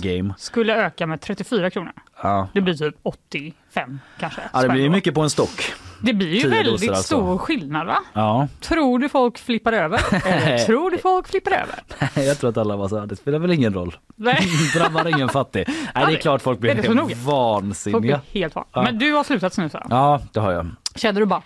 game. 0.03 0.35
skulle 0.39 0.77
öka 0.87 1.07
med 1.07 1.21
34 1.21 1.71
kronor. 1.71 1.93
Ja. 2.23 2.49
Det 2.55 2.61
blir 2.61 2.75
typ 2.75 2.95
85 3.03 4.01
kanske. 4.21 4.41
ja, 4.53 4.63
det 4.63 4.69
blir 4.69 4.91
mycket 4.91 5.15
på 5.15 5.21
en 5.21 5.31
stock. 5.31 5.73
Det 6.01 6.13
blir 6.13 6.43
ju 6.43 6.49
väldigt 6.49 6.91
alltså. 6.91 7.03
stor 7.03 7.39
skillnad 7.39 7.87
va? 7.87 7.99
Ja, 8.13 8.49
Tror 8.61 8.99
du 8.99 9.09
folk 9.09 9.39
flippar 9.39 9.73
över? 9.73 10.01
Eller 10.27 10.59
tror 10.67 10.91
du 10.91 10.99
folk 10.99 11.29
flippar 11.29 11.53
över? 11.53 11.83
jag 12.27 12.39
tror 12.39 12.51
att 12.51 12.57
alla 12.57 12.77
var 12.77 12.89
så 12.89 12.99
här, 12.99 13.07
det 13.07 13.17
spelar 13.17 13.39
väl 13.39 13.53
ingen 13.53 13.75
roll. 13.75 13.97
Nej, 14.17 14.49
Drabbar 14.75 15.09
ingen 15.09 15.29
fattig. 15.29 15.65
Nej, 15.95 16.07
det 16.07 16.13
är 16.13 16.17
klart 16.17 16.43
folk 16.43 16.59
blir 16.59 16.75
noga? 16.75 16.85
helt 16.85 17.11
folk 17.11 17.27
vansinniga. 17.27 18.01
blir 18.01 18.41
helt 18.41 18.55
van. 18.55 18.65
Ja. 18.73 18.83
Men 18.83 18.99
du 18.99 19.13
har 19.13 19.25
slutat 19.25 19.55
snusa. 19.55 19.87
Ja, 19.91 20.21
det 20.33 20.41
har 20.41 20.53
jag. 20.53 20.67
Känner 20.95 21.21
du 21.21 21.27
bara 21.27 21.43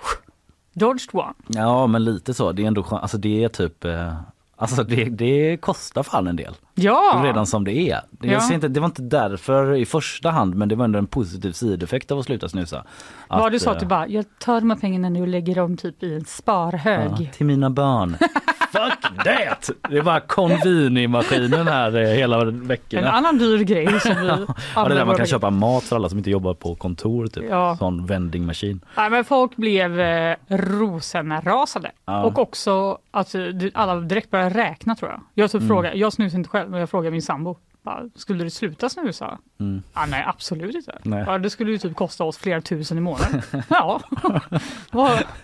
dodged 0.75 1.09
one? 1.13 1.35
Ja, 1.47 1.87
men 1.87 2.05
lite 2.05 2.35
så. 2.35 2.53
Det 2.53 2.63
är 2.63 2.67
ändå 2.67 2.85
alltså 2.91 3.19
det 3.19 3.45
är 3.45 3.49
typ 3.49 3.85
eh, 3.85 4.15
Alltså 4.57 4.85
det, 4.85 5.05
det 5.05 5.57
kostar 5.57 6.03
fan 6.03 6.27
en 6.27 6.37
del. 6.37 6.55
Ja! 6.83 7.21
Redan 7.25 7.47
som 7.47 7.65
det 7.65 7.73
är. 7.73 8.01
Ja. 8.21 8.33
jag 8.33 8.43
ser 8.43 8.55
inte, 8.55 8.69
det 8.69 8.81
var 8.81 8.87
inte 8.87 9.03
därför 9.03 9.75
i 9.75 9.87
första 9.87 10.31
hand 10.31 10.55
men 10.55 10.69
det 10.69 10.75
var 10.77 10.85
ändå 10.85 10.99
en 10.99 11.07
positiv 11.07 11.53
sideffekt 11.53 12.11
av 12.11 12.19
att 12.19 12.25
sluta 12.25 12.49
snusa. 12.49 12.85
Var 13.29 13.51
det 13.51 13.61
så 13.61 13.71
att 13.71 13.77
eh, 13.77 13.81
du 13.81 13.87
bara, 13.87 14.09
jag 14.09 14.25
tar 14.39 14.61
de 14.61 14.71
här 14.71 14.77
pengarna 14.79 15.09
nu 15.09 15.21
och 15.21 15.29
lägger 15.29 15.55
dem 15.55 15.77
typ 15.77 16.03
i 16.03 16.15
en 16.15 16.25
sparhög. 16.25 17.11
Ja, 17.19 17.27
till 17.33 17.47
mina 17.47 17.71
barn. 17.71 18.17
Fuck 18.73 19.25
that! 19.25 19.71
Det 19.91 20.01
var 20.01 20.21
Convini-maskinen 20.21 21.67
här 21.69 21.97
eh, 22.03 22.09
hela 22.09 22.41
En 22.41 22.67
veckorna. 22.69 23.11
annan 23.11 23.39
dyr 23.39 23.59
grej 23.59 24.01
som 24.01 24.15
vi 24.21 24.27
Ja, 24.77 24.89
det 24.89 24.95
där 24.95 25.05
man 25.05 25.17
kan 25.17 25.27
köpa 25.27 25.51
mat 25.51 25.85
för 25.85 25.97
alla 25.97 26.09
som 26.09 26.19
inte 26.19 26.31
jobbar 26.31 26.55
på 26.55 26.75
kontor 26.75 27.27
typ. 27.27 27.45
Ja. 27.51 27.77
Sån 27.79 28.07
vendingmaskin. 28.07 28.81
Nej, 28.97 29.11
men 29.11 29.25
folk 29.25 29.57
blev 29.57 30.01
eh, 30.01 30.37
rosenrasade. 30.49 31.91
Ja. 32.07 32.23
Och 32.25 32.39
också 32.39 32.99
att 33.11 33.33
det- 33.33 33.71
alla 33.75 33.95
direkt 33.97 34.31
började 34.31 34.51
räkna 34.59 34.95
tror 34.95 35.11
jag. 35.11 35.21
Jag, 35.35 35.51
Mm. 35.55 35.61
typ 35.61 35.69
frågar, 35.69 35.95
jag 35.95 36.13
snusar 36.13 36.39
inte 36.39 36.51
själv 36.51 36.70
men 36.71 36.81
jag 36.81 36.91
frågar 36.91 37.11
min 37.11 37.23
sambo. 37.23 37.57
Bara, 37.83 38.09
skulle 38.15 38.45
du 38.45 38.51
sluta 38.51 38.89
snusa? 38.89 39.39
Mm. 39.61 39.83
Ah, 39.93 40.07
nej 40.07 40.25
absolut 40.27 40.75
inte. 40.75 40.99
Nej. 41.05 41.25
Ja, 41.27 41.39
det 41.39 41.51
skulle 41.51 41.71
ju 41.71 41.79
typ 41.79 41.97
kosta 41.97 42.25
oss 42.25 42.39
flera 42.39 42.61
tusen 42.61 42.99
i 42.99 43.01
månaden. 43.01 43.43
ja, 43.69 44.01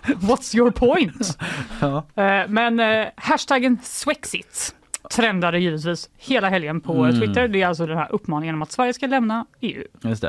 what's 0.05 0.57
your 0.57 0.71
point? 0.71 1.37
Ja. 1.81 1.97
Eh, 2.23 2.47
men 2.47 2.79
eh, 2.79 3.07
hashtaggen 3.15 3.79
Swexit 3.83 4.75
trendade 5.09 5.59
givetvis 5.59 6.09
hela 6.17 6.49
helgen 6.49 6.81
på 6.81 6.93
Mm. 6.93 7.19
Twitter. 7.21 7.47
Det 7.47 7.61
är 7.61 7.67
alltså 7.67 7.85
den 7.85 7.97
här 7.97 8.07
uppmaningen 8.11 8.55
om 8.55 8.61
att 8.61 8.71
Sverige 8.71 8.93
ska 8.93 9.07
lämna 9.07 9.45
EU. 9.61 9.83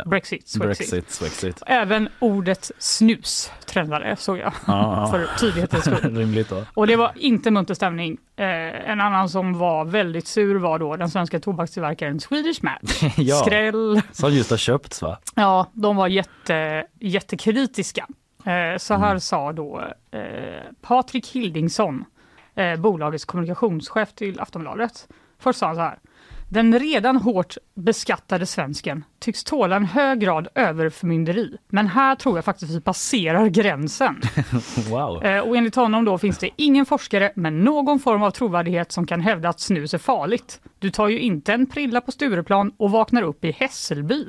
Brexit. 0.07 0.55
Brexit, 0.61 1.11
Swexit. 1.11 1.63
Även 1.67 2.09
ordet 2.19 2.71
snus 2.79 3.53
trendade 3.67 4.17
såg 4.19 4.39
jag, 4.39 4.53
Ja, 4.67 4.73
ja. 4.97 5.07
för 5.13 5.39
tydlighetens 5.41 5.85
skull. 5.85 6.65
Och 6.75 6.87
det 6.87 6.97
var 6.97 7.13
inte 7.17 7.51
munter 7.51 7.75
stämning. 7.75 8.19
Eh, 8.37 8.91
en 8.91 9.01
annan 9.01 9.29
som 9.29 9.59
var 9.59 9.85
väldigt 9.85 10.27
sur 10.27 10.55
var 10.59 10.79
då 10.79 10.97
den 10.97 11.11
svenska 11.11 11.41
tobakstillverkaren 11.41 12.21
Swedish 12.21 12.65
Match. 12.65 13.03
Ja. 13.17 13.37
Skräll. 13.37 14.01
Som 14.13 14.33
just 14.33 14.51
har 14.51 14.57
köpts 14.57 15.03
va? 15.03 15.19
Ja, 15.35 15.67
de 15.73 15.97
var 15.97 16.09
jätte, 16.09 16.85
jättekritiska. 17.01 18.07
Eh, 18.45 18.79
så 18.79 18.95
här 18.95 19.09
Mm. 19.09 19.21
sa 19.21 19.53
då 19.53 19.81
eh, 20.11 20.21
Patrik 20.83 21.27
Hildingsson, 21.29 22.05
eh, 22.59 22.77
bolagets 22.77 23.25
kommunikationschef 23.25 24.13
till 24.13 24.41
Aftonbladet. 24.41 25.09
Först 25.39 25.59
sa 25.59 25.67
han 25.67 25.75
så 25.75 25.81
här. 25.83 25.99
Den 26.51 26.79
redan 26.79 27.17
hårt 27.17 27.57
beskattade 27.75 28.47
svensken 28.47 29.05
tycks 29.19 29.45
tåla 29.45 29.77
en 29.77 29.85
hög 29.85 30.21
grad 30.21 30.49
överförmynderi. 30.55 31.57
Men 31.69 31.87
här 31.87 32.15
tror 32.15 32.39
jag 32.39 32.45
faktiskt 32.45 32.73
vi 32.73 32.81
passerar 32.81 33.47
gränsen. 33.47 34.21
Wow. 34.91 35.25
Eh, 35.25 35.41
och 35.41 35.57
enligt 35.57 35.75
honom 35.75 36.05
då 36.05 36.19
finns 36.19 36.39
det 36.39 36.51
ingen 36.57 36.87
forskare 36.87 37.33
med 37.37 37.53
någon 37.53 38.01
form 38.01 38.23
av 38.23 38.31
trovärdighet 38.31 38.93
som 38.93 39.07
kan 39.07 39.21
hävda 39.21 39.49
att 39.49 39.61
snus 39.61 39.95
är 39.95 39.99
farligt. 39.99 40.61
Du 40.79 40.91
tar 40.91 41.09
ju 41.09 41.21
inte 41.21 41.53
en 41.53 41.67
prilla 41.67 42.01
på 42.01 42.13
Stureplan 42.13 42.73
och 42.77 42.91
vaknar 42.91 43.23
upp 43.23 43.45
i 43.45 43.51
Hässelby, 43.51 44.25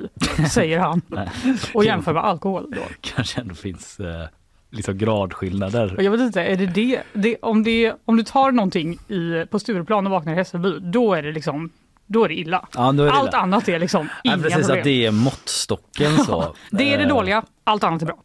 säger 0.50 0.78
han. 0.78 1.02
Och 1.74 1.84
jämför 1.84 2.12
med 2.12 2.24
alkohol 2.24 2.70
då. 2.70 2.82
Kanske 3.00 3.40
ändå 3.40 3.54
finns 3.54 4.00
eh, 4.00 4.26
liksom 4.70 4.98
gradskillnader. 4.98 5.96
Jag 5.98 6.10
vet 6.10 6.20
inte, 6.20 6.42
är 6.42 6.56
det 6.56 6.66
det, 6.66 7.02
det, 7.12 7.36
om, 7.42 7.62
det 7.62 7.92
om 8.04 8.16
du 8.16 8.22
tar 8.22 8.52
någonting 8.52 8.98
i, 9.08 9.46
på 9.50 9.58
Stureplan 9.58 10.06
och 10.06 10.12
vaknar 10.12 10.32
i 10.32 10.36
Hässelby, 10.36 10.78
då 10.80 11.14
är 11.14 11.22
det 11.22 11.32
liksom 11.32 11.70
då 12.06 12.24
är 12.24 12.28
det 12.28 12.34
illa. 12.34 12.68
Ja, 12.74 12.88
är 12.88 12.92
det 12.92 13.12
Allt 13.12 13.28
illa. 13.28 13.38
annat 13.38 13.68
är 13.68 13.78
liksom 13.78 14.08
inga 14.24 14.36
Nej, 14.36 14.44
precis, 14.44 14.58
problem. 14.66 14.78
att 14.78 14.84
det 14.84 15.06
är 15.06 15.10
måttstocken 15.10 16.18
så. 16.18 16.54
Det 16.70 16.94
är 16.94 16.98
det 16.98 17.04
Eh, 17.04 17.08
dåliga, 17.08 17.42
allt 17.70 17.84
annat 17.84 18.02
är 18.02 18.06
bra. 18.06 18.16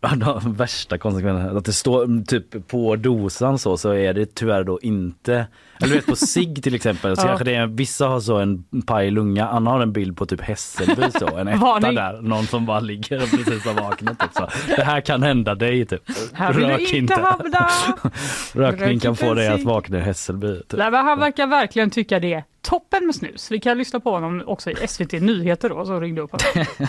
De 0.41 0.53
värsta 0.53 0.97
konsekvenserna. 0.97 1.57
Att 1.59 1.65
det 1.65 1.73
står 1.73 2.25
typ 2.25 2.67
på 2.67 2.95
dosan 2.95 3.59
så, 3.59 3.77
så 3.77 3.91
är 3.91 4.13
det 4.13 4.35
tyvärr 4.35 4.63
då 4.63 4.79
inte, 4.81 5.47
eller 5.77 5.89
du 5.89 5.95
vet 5.95 6.05
på 6.05 6.15
sig 6.15 6.55
till 6.55 6.75
exempel, 6.75 7.17
så 7.17 7.21
Ja. 7.25 7.27
kanske 7.27 7.45
det 7.45 7.55
är, 7.55 7.67
vissa 7.67 8.07
har 8.07 8.19
så 8.19 8.37
en 8.37 8.63
paj 8.87 9.11
lunga, 9.11 9.47
Anna 9.47 9.69
har 9.71 9.79
en 9.79 9.93
bild 9.93 10.17
på 10.17 10.25
typ 10.25 10.41
Hässelby 10.41 11.03
så, 11.19 11.37
en 11.37 11.47
etta 11.47 11.91
där, 11.91 12.21
någon 12.21 12.45
som 12.47 12.65
bara 12.65 12.79
ligger 12.79 13.23
och 13.23 13.29
precis 13.29 13.65
har 13.65 13.73
vaknat. 13.73 14.19
Typ, 14.19 14.33
så. 14.33 14.47
Det 14.75 14.83
här 14.83 15.01
kan 15.01 15.23
hända 15.23 15.55
dig 15.55 15.85
typ. 15.85 16.01
Här 16.33 16.53
vill 16.53 16.65
Rök 16.65 16.79
du 16.91 16.97
inte 16.97 17.13
hamna! 17.13 17.69
Rökning 18.53 18.89
Rök 18.89 19.01
kan 19.01 19.15
få 19.15 19.33
dig 19.33 19.47
att 19.47 19.63
vakna 19.63 19.97
i 19.97 20.01
Hässelby. 20.01 20.55
Typ. 20.55 20.73
Nej, 20.79 20.91
men 20.91 21.05
han 21.05 21.19
verkar 21.19 21.47
verkligen 21.47 21.89
tycka 21.89 22.19
det 22.19 22.43
toppen 22.61 23.05
med 23.05 23.15
snus. 23.15 23.51
Vi 23.51 23.59
kan 23.59 23.77
lyssna 23.77 23.99
på 23.99 24.11
honom 24.11 24.43
också 24.45 24.71
i 24.71 24.87
SVT 24.87 25.11
Nyheter 25.11 25.69
då, 25.69 25.85
som 25.85 26.01
ringde 26.01 26.21
upp 26.21 26.31
honom. 26.31 26.65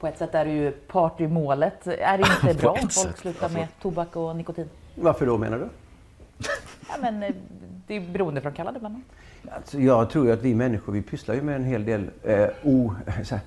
På 0.00 0.06
ett 0.06 0.18
sätt 0.18 0.34
är 0.34 0.44
det 0.44 0.50
ju 0.50 0.70
partymålet. 0.70 1.86
Är 1.86 2.18
det 2.18 2.24
inte 2.48 2.60
bra 2.62 2.70
om 2.70 2.78
folk 2.78 2.92
sätt, 2.92 3.18
slutar 3.18 3.48
med 3.48 3.66
tobak 3.82 4.16
och 4.16 4.36
nikotin? 4.36 4.68
Varför 4.94 5.26
då 5.26 5.38
menar 5.38 5.58
du? 5.58 5.68
Ja, 6.88 6.94
men 7.00 7.22
eh, 7.22 7.34
det 7.86 7.94
är 7.94 8.00
beroendeframkallande 8.00 8.80
bland 8.80 8.94
annat. 8.94 9.56
Alltså, 9.56 9.80
jag 9.80 10.10
tror 10.10 10.26
ju 10.26 10.32
att 10.32 10.42
vi 10.42 10.54
människor 10.54 10.92
vi 10.92 11.02
pysslar 11.02 11.34
ju 11.34 11.42
med 11.42 11.56
en 11.56 11.64
hel 11.64 11.84
del 11.84 12.10
eh, 12.22 12.46
o, 12.62 12.94
så 13.24 13.34
här, 13.34 13.44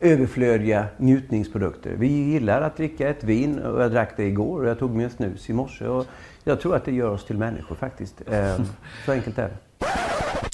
överflödiga 0.00 0.86
njutningsprodukter. 0.96 1.90
Vi 1.90 2.08
gillar 2.08 2.62
att 2.62 2.76
dricka 2.76 3.08
ett 3.08 3.24
vin 3.24 3.58
och 3.58 3.82
jag 3.82 3.90
drack 3.90 4.16
det 4.16 4.24
igår 4.24 4.60
och 4.60 4.68
jag 4.68 4.78
tog 4.78 4.90
mig 4.90 5.04
en 5.04 5.10
snus 5.10 5.50
i 5.50 5.52
morse. 5.52 5.86
Och 5.86 6.06
jag 6.44 6.60
tror 6.60 6.76
att 6.76 6.84
det 6.84 6.92
gör 6.92 7.10
oss 7.10 7.24
till 7.24 7.38
människor 7.38 7.74
faktiskt. 7.76 8.22
Eh, 8.30 8.60
så 9.06 9.12
enkelt 9.12 9.38
är 9.38 9.48
det. 9.48 9.69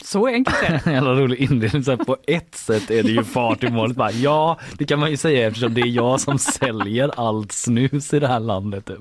Så 0.07 0.27
enkelt 0.27 0.57
är 0.63 0.81
det. 0.85 0.91
Jävla 0.93 1.13
rolig 1.13 1.39
inledning. 1.41 1.85
Så 1.85 1.91
här, 1.91 2.05
på 2.05 2.17
ett 2.27 2.55
sätt 2.55 2.91
är 2.91 3.03
det 3.03 3.09
ju 3.11 3.25
fart 3.25 3.65
i 3.65 3.71
målet. 3.71 3.97
Bara, 3.97 4.11
ja, 4.11 4.59
det 4.79 4.85
kan 4.85 4.99
man 4.99 5.11
ju 5.11 5.17
säga 5.17 5.47
eftersom 5.47 5.75
det 5.75 5.81
är 5.81 5.87
jag 5.87 6.21
som 6.21 6.39
säljer 6.39 7.11
allt 7.17 7.53
snus 7.53 8.15
i 8.15 8.21
det 8.21 8.29
här 8.29 8.41
landet. 8.41 8.85
Typ. 8.85 8.99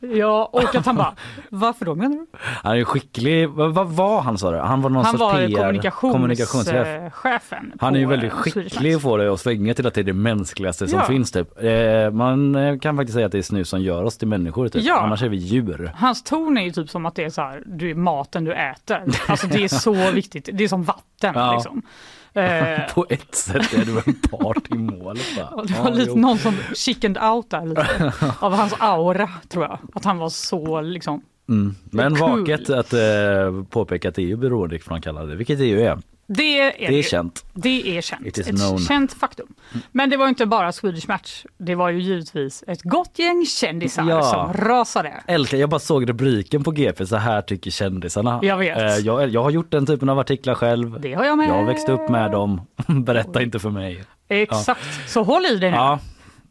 Ja, 0.00 0.48
och 0.52 0.74
att 0.74 0.86
han 0.86 0.96
bara, 0.96 1.14
varför 1.48 1.84
då 1.84 1.94
menar 1.94 2.16
du? 2.16 2.26
Han 2.38 2.78
är 2.78 2.84
skicklig. 2.84 3.48
Vad, 3.48 3.88
var 3.88 4.22
han 4.22 4.38
sa 4.38 4.50
du? 4.50 4.58
Han 4.58 4.82
var 4.82 4.90
någon 4.90 5.04
Han 5.04 5.18
sorts 5.18 5.20
var 5.20 5.46
PR, 5.46 5.90
kommunikationschefen 5.90 7.72
Han 7.80 7.94
är 7.94 7.98
ju 7.98 8.06
väldigt 8.06 8.32
eh, 8.32 8.36
skicklig 8.38 9.02
på 9.02 9.16
det 9.16 9.30
och 9.30 9.40
svänga 9.40 9.74
till 9.74 9.86
att 9.86 9.94
det 9.94 10.00
är 10.00 10.04
det 10.04 10.12
mänskligaste 10.12 10.88
som 10.88 10.98
Ja. 10.98 11.04
finns. 11.04 11.30
Typ. 11.32 11.62
Eh, 11.64 12.10
man 12.10 12.54
eh, 12.54 12.78
kan 12.78 12.96
faktiskt 12.96 13.14
säga 13.14 13.26
att 13.26 13.32
det 13.32 13.38
är 13.38 13.42
snus 13.42 13.68
som 13.68 13.82
gör 13.82 14.02
oss 14.02 14.18
till 14.18 14.28
människor. 14.28 14.68
Typ. 14.68 14.82
Ja. 14.84 15.00
Annars 15.00 15.22
är 15.22 15.28
vi 15.28 15.36
djur. 15.36 15.92
Hans 15.96 16.22
ton 16.22 16.58
är 16.58 16.62
ju 16.62 16.72
typ 16.72 16.90
som 16.90 17.06
att 17.06 17.14
det 17.14 17.24
är 17.24 17.30
så 17.30 17.42
här, 17.42 17.62
du 17.66 17.90
är 17.90 17.94
maten 17.94 18.44
du 18.44 18.52
äter. 18.54 19.02
Alltså 19.26 19.46
det 19.46 19.64
är 19.64 19.68
så 19.68 20.10
viktigt, 20.10 20.33
det 20.40 20.64
är 20.64 20.68
som 20.68 20.82
vatten 20.82 21.32
Ja. 21.34 21.54
liksom. 21.54 21.82
Eh, 22.36 22.94
På 22.94 23.06
ett 23.08 23.34
sätt 23.34 23.72
är 23.74 23.84
du 23.84 24.02
en 24.06 24.14
part 24.14 24.70
i 24.70 24.74
målet. 24.74 25.22
Det 25.36 25.42
var 25.42 25.66
Ja, 25.84 25.88
lite 25.90 26.10
jo. 26.10 26.16
någon 26.16 26.38
som 26.38 26.54
chickened 26.74 27.18
out 27.22 27.50
där 27.50 27.66
lite. 27.66 28.12
Av 28.40 28.52
hans 28.52 28.74
aura 28.78 29.30
tror 29.48 29.64
jag. 29.64 29.78
Att 29.94 30.04
han 30.04 30.18
var 30.18 30.28
så 30.28 30.80
liksom. 30.80 31.22
Mm. 31.48 31.74
Men 31.84 32.16
Cool. 32.16 32.38
vaket 32.40 32.70
att 32.70 32.92
eh, 32.92 33.62
påpeka 33.70 34.08
att 34.08 34.14
det 34.14 34.22
är 34.22 34.26
ju 34.26 34.36
beroendeframkallande, 34.36 35.36
vilket 35.36 35.58
det 35.58 35.66
ju 35.66 35.80
är. 35.82 35.98
Det 36.26 36.60
är, 36.60 36.72
Det 36.78 36.86
är 36.86 36.90
ju. 36.92 37.02
känt. 37.02 37.44
Det 37.54 37.96
är 37.98 38.00
känt. 38.00 38.38
Ett 38.38 38.46
known. 38.46 38.78
känt 38.78 39.12
faktum. 39.12 39.46
Men 39.92 40.10
det 40.10 40.16
var 40.16 40.28
inte 40.28 40.46
bara 40.46 40.72
Swedish 40.72 41.08
Match. 41.08 41.44
Det 41.58 41.74
var 41.74 41.90
ju 41.90 42.00
givetvis 42.02 42.64
ett 42.66 42.82
gott 42.82 43.18
gäng 43.18 43.46
kändisar 43.46 44.04
Ja. 44.08 44.22
som 44.22 44.52
rasade. 44.66 45.12
Älskar, 45.26 45.58
jag 45.58 45.68
bara 45.70 45.80
såg 45.80 46.08
rubriken 46.08 46.64
på 46.64 46.70
GP, 46.70 47.06
så 47.06 47.16
här 47.16 47.42
tycker 47.42 47.70
kändisarna. 47.70 48.38
Jag 48.42 48.56
vet. 48.58 48.78
Eh, 48.78 48.84
jag, 49.06 49.28
jag 49.28 49.42
har 49.42 49.50
gjort 49.50 49.70
den 49.70 49.86
typen 49.86 50.08
av 50.08 50.18
artiklar 50.18 50.54
själv. 50.54 51.00
Det 51.00 51.14
har 51.14 51.24
jag 51.24 51.38
med. 51.38 51.48
Jag 51.48 51.54
har 51.54 51.64
växt 51.64 51.88
upp 51.88 52.08
med 52.08 52.30
dem. 52.30 52.60
Berätta 52.86 53.42
inte 53.42 53.58
för 53.58 53.70
mig. 53.70 54.04
Exakt. 54.28 54.80
Så 55.10 55.22
håll 55.22 55.46
i 55.46 55.56
dig 55.56 55.70
nu. 55.70 55.76
Ja, 55.76 55.98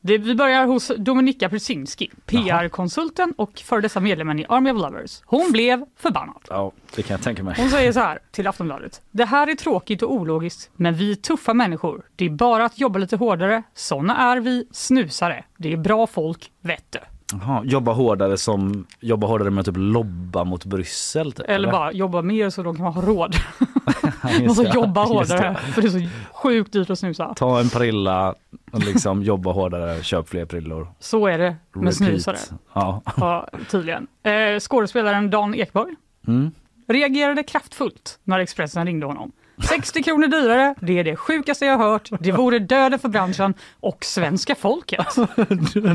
Det, 0.05 0.17
vi 0.17 0.35
börjar 0.35 0.65
hos 0.65 0.91
Dominika 0.97 1.49
Brzezinski, 1.49 2.11
PR-konsulten 2.25 3.33
och 3.37 3.59
för 3.59 3.81
dessa 3.81 3.99
medlemmen 3.99 4.39
i 4.39 4.45
Army 4.49 4.71
of 4.71 4.81
Lovers. 4.81 5.21
Hon 5.25 5.51
blev 5.51 5.85
förbannad. 5.97 6.41
ja, 6.49 6.71
det 6.95 7.03
kan 7.03 7.15
jag 7.15 7.23
tänka 7.23 7.43
mig. 7.43 7.55
Hon 7.57 7.69
säger 7.69 7.91
så 7.91 7.99
här 7.99 8.19
till 8.31 8.47
Aftonbladet. 8.47 9.01
Det 9.11 9.25
här 9.25 9.47
är 9.47 9.55
tråkigt 9.55 10.01
och 10.01 10.13
ologiskt, 10.13 10.69
men 10.75 10.93
vi 10.93 11.11
är 11.11 11.15
tuffa 11.15 11.53
människor. 11.53 12.05
Det 12.15 12.25
är 12.25 12.29
bara 12.29 12.65
att 12.65 12.79
jobba 12.79 12.99
lite 12.99 13.15
hårdare. 13.15 13.63
Såna 13.73 14.17
är 14.17 14.39
vi, 14.39 14.67
snusare. 14.71 15.43
Det 15.57 15.73
är 15.73 15.77
bra 15.77 16.07
folk, 16.07 16.51
vet 16.61 16.91
du. 17.39 17.45
Jaha, 17.45 17.61
jobba 17.65 17.91
hårdare 17.93 18.37
som 18.37 18.85
jobba 18.99 19.27
hårdare 19.27 19.49
med 19.49 19.59
att 19.59 19.65
typ 19.65 19.75
lobba 19.77 20.43
mot 20.43 20.65
Bryssel? 20.65 21.31
Typ, 21.31 21.45
Eller 21.49 21.71
bara 21.71 21.91
jobba 21.91 22.21
mer 22.21 22.49
så 22.49 22.63
de 22.63 22.75
kan 22.75 22.85
ha 22.85 23.01
råd. 23.01 23.35
Måste 24.47 24.63
det. 24.63 24.73
jobba 24.73 25.03
hårdare, 25.05 25.55
för 25.55 25.81
det 25.81 25.87
är 25.87 25.91
så 25.91 26.09
sjukt 26.33 26.73
dyrt 26.73 26.89
att 26.89 26.99
snusa. 26.99 27.33
Ta 27.35 27.59
en 27.59 27.69
prilla 27.69 28.35
och 28.71 28.79
liksom 28.79 29.23
jobba 29.23 29.51
hårdare, 29.51 30.03
köp 30.03 30.29
fler 30.29 30.45
prillor. 30.45 30.87
Så 30.99 31.27
är 31.27 31.37
det 31.37 31.55
med 31.73 31.83
Repeat. 31.83 31.95
snusare. 31.95 32.37
Ja. 32.73 33.01
Ja, 33.17 33.47
tydligen. 33.71 34.07
Eh, 34.23 34.59
skådespelaren 34.59 35.29
Dan 35.29 35.55
Ekborg 35.55 35.95
Mm. 36.27 36.51
reagerade 36.87 37.43
kraftfullt 37.43 38.19
när 38.23 38.39
Expressen 38.39 38.85
ringde 38.85 39.05
honom. 39.05 39.31
60 39.61 40.03
kronor 40.03 40.27
dyrare, 40.27 40.75
det 40.81 40.99
är 40.99 41.03
det 41.03 41.15
sjukaste 41.15 41.65
jag 41.65 41.77
har 41.77 41.91
hört. 41.91 42.09
Det 42.19 42.31
vore 42.31 42.59
döden 42.59 42.99
för 42.99 43.09
branschen 43.09 43.53
och 43.79 44.05
svenska 44.05 44.55
folket. 44.55 45.07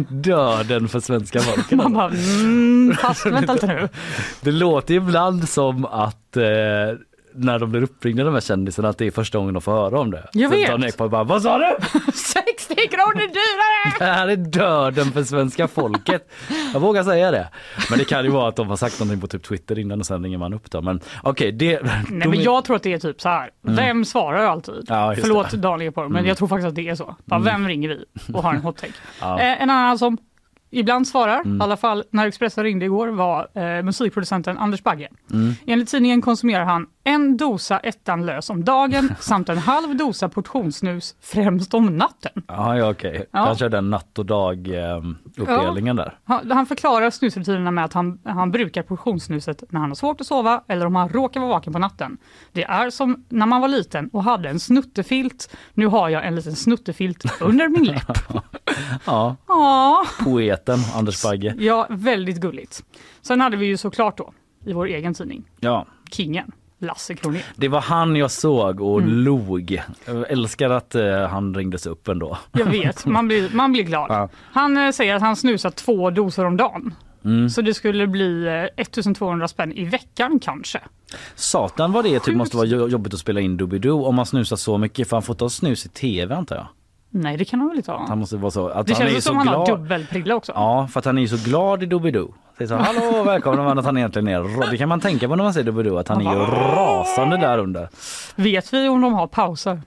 Döden 0.08 0.88
för 0.88 1.00
svenska 1.00 1.40
folket. 1.40 1.78
Man 1.78 1.92
bara, 1.92 2.10
mm, 2.10 2.96
fast 3.00 3.26
vänta 3.26 3.52
lite 3.52 3.66
nu. 3.66 3.88
Det 4.40 4.50
låter 4.50 4.94
ibland 4.94 5.48
som 5.48 5.84
att 5.84 6.36
eh, 6.36 6.44
när 7.38 7.58
de 7.58 7.70
blir 7.70 7.82
uppringda 7.82 8.24
de 8.24 8.34
här 8.34 8.40
kändisarna 8.40 8.88
att 8.88 8.98
det 8.98 9.06
är 9.06 9.10
första 9.10 9.38
gången 9.38 9.54
de 9.54 9.60
får 9.62 9.72
höra 9.72 10.00
om 10.00 10.10
det. 10.10 10.28
Jag 10.32 10.48
vet. 10.50 10.68
Dan 10.70 10.84
Ekborg 10.84 11.10
bara, 11.10 11.24
vad 11.24 11.42
sa 11.42 11.58
du? 11.58 11.66
60 12.12 12.74
kronor 12.74 13.14
dyrare! 13.28 13.98
Det 13.98 14.04
här 14.14 14.28
är 14.28 14.36
döden 14.36 15.12
för 15.12 15.22
svenska 15.24 15.68
folket. 15.68 16.30
Jag 16.72 16.80
vågar 16.80 17.04
säga 17.04 17.30
det. 17.30 17.48
Men 17.90 17.98
det 17.98 18.04
kan 18.04 18.24
ju 18.24 18.30
vara 18.30 18.48
att 18.48 18.56
de 18.56 18.68
har 18.68 18.76
sagt 18.76 19.00
någonting 19.00 19.20
på 19.20 19.26
typ 19.26 19.42
Twitter 19.42 19.78
innan 19.78 20.00
och 20.00 20.06
sen 20.06 20.22
ringer 20.22 20.38
man 20.38 20.52
upp 20.54 20.70
dem. 20.70 20.84
Men 20.84 21.00
okej, 21.22 21.52
det... 21.52 21.80
Nej 22.10 22.28
men 22.28 22.42
jag 22.42 22.64
tror 22.64 22.76
att 22.76 22.82
det 22.82 22.92
är 22.92 22.98
typ 22.98 23.20
så 23.20 23.28
här. 23.28 23.50
Vem 23.62 24.04
svarar 24.04 24.44
alltid? 24.44 24.74
Mm. 24.74 24.84
Ja, 24.88 25.14
Förlåt 25.20 25.50
det. 25.50 25.56
Mm. 25.56 25.62
Daniel 25.62 25.88
Ekborg, 25.88 26.08
men 26.10 26.24
jag 26.26 26.36
tror 26.36 26.48
faktiskt 26.48 26.68
att 26.68 26.74
det 26.74 26.88
är 26.88 26.94
så. 26.94 27.16
Bara, 27.24 27.40
Vem 27.40 27.68
ringer 27.68 27.88
vi 27.88 28.04
och 28.34 28.42
har 28.42 28.54
en 28.54 28.60
hot 28.62 28.76
take? 28.76 28.92
Ja. 29.20 29.40
eh, 29.40 29.62
en 29.62 29.70
annan 29.70 29.98
som 29.98 30.18
ibland 30.70 31.08
svarar, 31.08 31.40
Mm. 31.40 31.60
i 31.60 31.64
alla 31.64 31.76
fall 31.76 32.04
när 32.10 32.26
Expressen 32.26 32.64
ringde 32.64 32.84
igår, 32.84 33.08
var 33.08 33.48
eh, 33.54 33.82
musikproducenten 33.82 34.58
Anders 34.58 34.82
Bagge. 34.82 35.08
Mm. 35.32 35.52
Enligt 35.66 35.88
tidningen 35.88 36.22
konsumerar 36.22 36.64
han 36.64 36.86
en 37.08 37.36
dosa 37.36 37.78
ettan 37.78 38.26
lös 38.26 38.50
om 38.50 38.64
dagen 38.64 39.14
samt 39.20 39.48
en 39.48 39.58
halv 39.58 39.96
dosa 39.96 40.28
portionssnus 40.28 41.14
främst 41.20 41.74
om 41.74 41.96
natten. 41.96 42.42
Ja, 42.48 42.76
ja 42.76 42.90
okej. 42.90 43.26
Ja. 43.32 43.38
Han 43.38 43.56
kör 43.56 43.68
den 43.68 43.90
natt 43.90 44.18
och 44.18 44.26
dag 44.26 44.68
eh, 44.68 45.02
uppdelningen 45.36 45.96
där. 45.96 46.18
Han, 46.24 46.50
han 46.50 46.66
förklarar 46.66 47.10
snusrutinerna 47.10 47.70
med 47.70 47.84
att 47.84 47.92
han, 47.92 48.18
han 48.24 48.50
brukar 48.50 48.82
portionssnuset 48.82 49.64
när 49.72 49.80
han 49.80 49.90
har 49.90 49.94
svårt 49.94 50.20
att 50.20 50.26
sova 50.26 50.64
eller 50.68 50.86
om 50.86 50.94
han 50.94 51.08
råkar 51.08 51.40
vara 51.40 51.50
vaken 51.50 51.72
på 51.72 51.78
natten. 51.78 52.18
Det 52.52 52.64
är 52.64 52.90
som 52.90 53.24
när 53.28 53.46
man 53.46 53.60
var 53.60 53.68
liten 53.68 54.08
och 54.12 54.24
hade 54.24 54.48
en 54.48 54.60
snuttefilt. 54.60 55.56
Nu 55.74 55.86
har 55.86 56.08
jag 56.08 56.26
en 56.26 56.34
liten 56.34 56.56
snuttefilt 56.56 57.24
under 57.40 57.68
min 57.68 57.84
läpp. 57.84 58.18
Ja, 59.06 59.36
Ja, 59.48 60.04
poeten 60.24 60.78
Anders 60.94 61.22
Bagge. 61.22 61.54
ja 61.58 61.86
väldigt 61.90 62.40
gulligt. 62.40 62.84
Sen 63.22 63.40
hade 63.40 63.56
vi 63.56 63.66
ju 63.66 63.76
såklart 63.76 64.18
då 64.18 64.32
i 64.64 64.72
vår 64.72 64.86
egen 64.86 65.14
tidning, 65.14 65.44
Ja, 65.60 65.86
Kingen. 66.10 66.52
Lasse 66.80 67.14
Kronér. 67.14 67.44
Det 67.56 67.68
var 67.68 67.80
han 67.80 68.16
jag 68.16 68.30
såg 68.30 68.80
och 68.80 69.02
log. 69.02 69.82
Jag 70.06 70.30
älskar 70.30 70.70
att 70.70 70.94
eh, 70.94 71.26
han 71.28 71.54
ringdes 71.54 71.86
upp 71.86 72.08
ändå. 72.08 72.38
Jag 72.52 72.66
vet, 72.66 73.06
man 73.06 73.28
blir, 73.28 73.50
man 73.54 73.72
blir 73.72 73.82
glad. 73.82 74.06
Ja. 74.10 74.28
Han 74.52 74.76
eh, 74.76 74.90
säger 74.90 75.14
att 75.14 75.22
han 75.22 75.36
snusar 75.36 75.70
två 75.70 76.10
doser 76.10 76.44
om 76.44 76.56
dagen. 76.56 76.94
Mm. 77.24 77.50
Så 77.50 77.62
det 77.62 77.74
skulle 77.74 78.06
bli 78.06 78.46
eh, 78.76 78.82
1200 78.82 79.48
spänn 79.48 79.72
i 79.72 79.84
veckan 79.84 80.38
kanske. 80.42 80.80
Satan 81.34 81.92
vad 81.92 82.04
det 82.04 82.10
typ 82.10 82.22
Sjukt. 82.24 82.36
måste 82.36 82.56
vara 82.56 82.66
jo- 82.66 82.88
jobbigt 82.88 83.14
att 83.14 83.20
spela 83.20 83.40
in 83.40 83.56
Doobidoo 83.56 84.04
om 84.04 84.14
man 84.14 84.26
snusar 84.26 84.56
så 84.56 84.78
mycket 84.78 85.08
för 85.08 85.16
han 85.16 85.22
får 85.22 85.34
ta 85.34 85.48
snus 85.48 85.86
i 85.86 85.88
tv 85.88 86.34
antar 86.34 86.56
jag. 86.56 86.66
Nej 87.10 87.36
det 87.36 87.44
kan 87.44 87.60
han 87.60 87.68
väl 87.68 87.76
inte 87.78 87.92
ha? 87.92 88.06
Han 88.08 88.18
måste 88.18 88.36
vara 88.36 88.50
så 88.50 88.68
att 88.68 88.86
Det 88.86 88.92
han 88.94 89.02
är 89.06 89.10
känns 89.10 89.24
så 89.24 89.28
som 89.28 89.36
han 89.36 89.48
har 89.48 89.66
glad. 89.66 89.78
dubbelprilla 89.80 90.34
också. 90.34 90.52
Ja 90.54 90.88
för 90.92 90.98
att 90.98 91.04
han 91.04 91.18
är 91.18 91.26
så 91.26 91.36
glad 91.50 91.82
i 91.82 91.86
Doobidoo. 91.86 92.34
Säger 92.58 92.68
så 92.68 92.74
hallå 92.76 93.22
välkomna 93.22 93.64
men 93.64 93.78
att 93.78 93.84
han 93.84 93.96
egentligen 93.98 94.28
är 94.28 94.70
Det 94.70 94.76
kan 94.78 94.88
man 94.88 95.00
tänka 95.00 95.28
på 95.28 95.36
när 95.36 95.44
man 95.44 95.54
ser 95.54 95.62
Doobidoo 95.62 95.98
att 95.98 96.08
han 96.08 96.26
är 96.26 96.32
ju 96.34 96.38
rasande 96.40 97.36
där 97.36 97.58
under. 97.58 97.88
Vet 98.36 98.72
vi 98.72 98.88
om 98.88 99.00
de 99.00 99.14
har 99.14 99.26
pauser? 99.26 99.82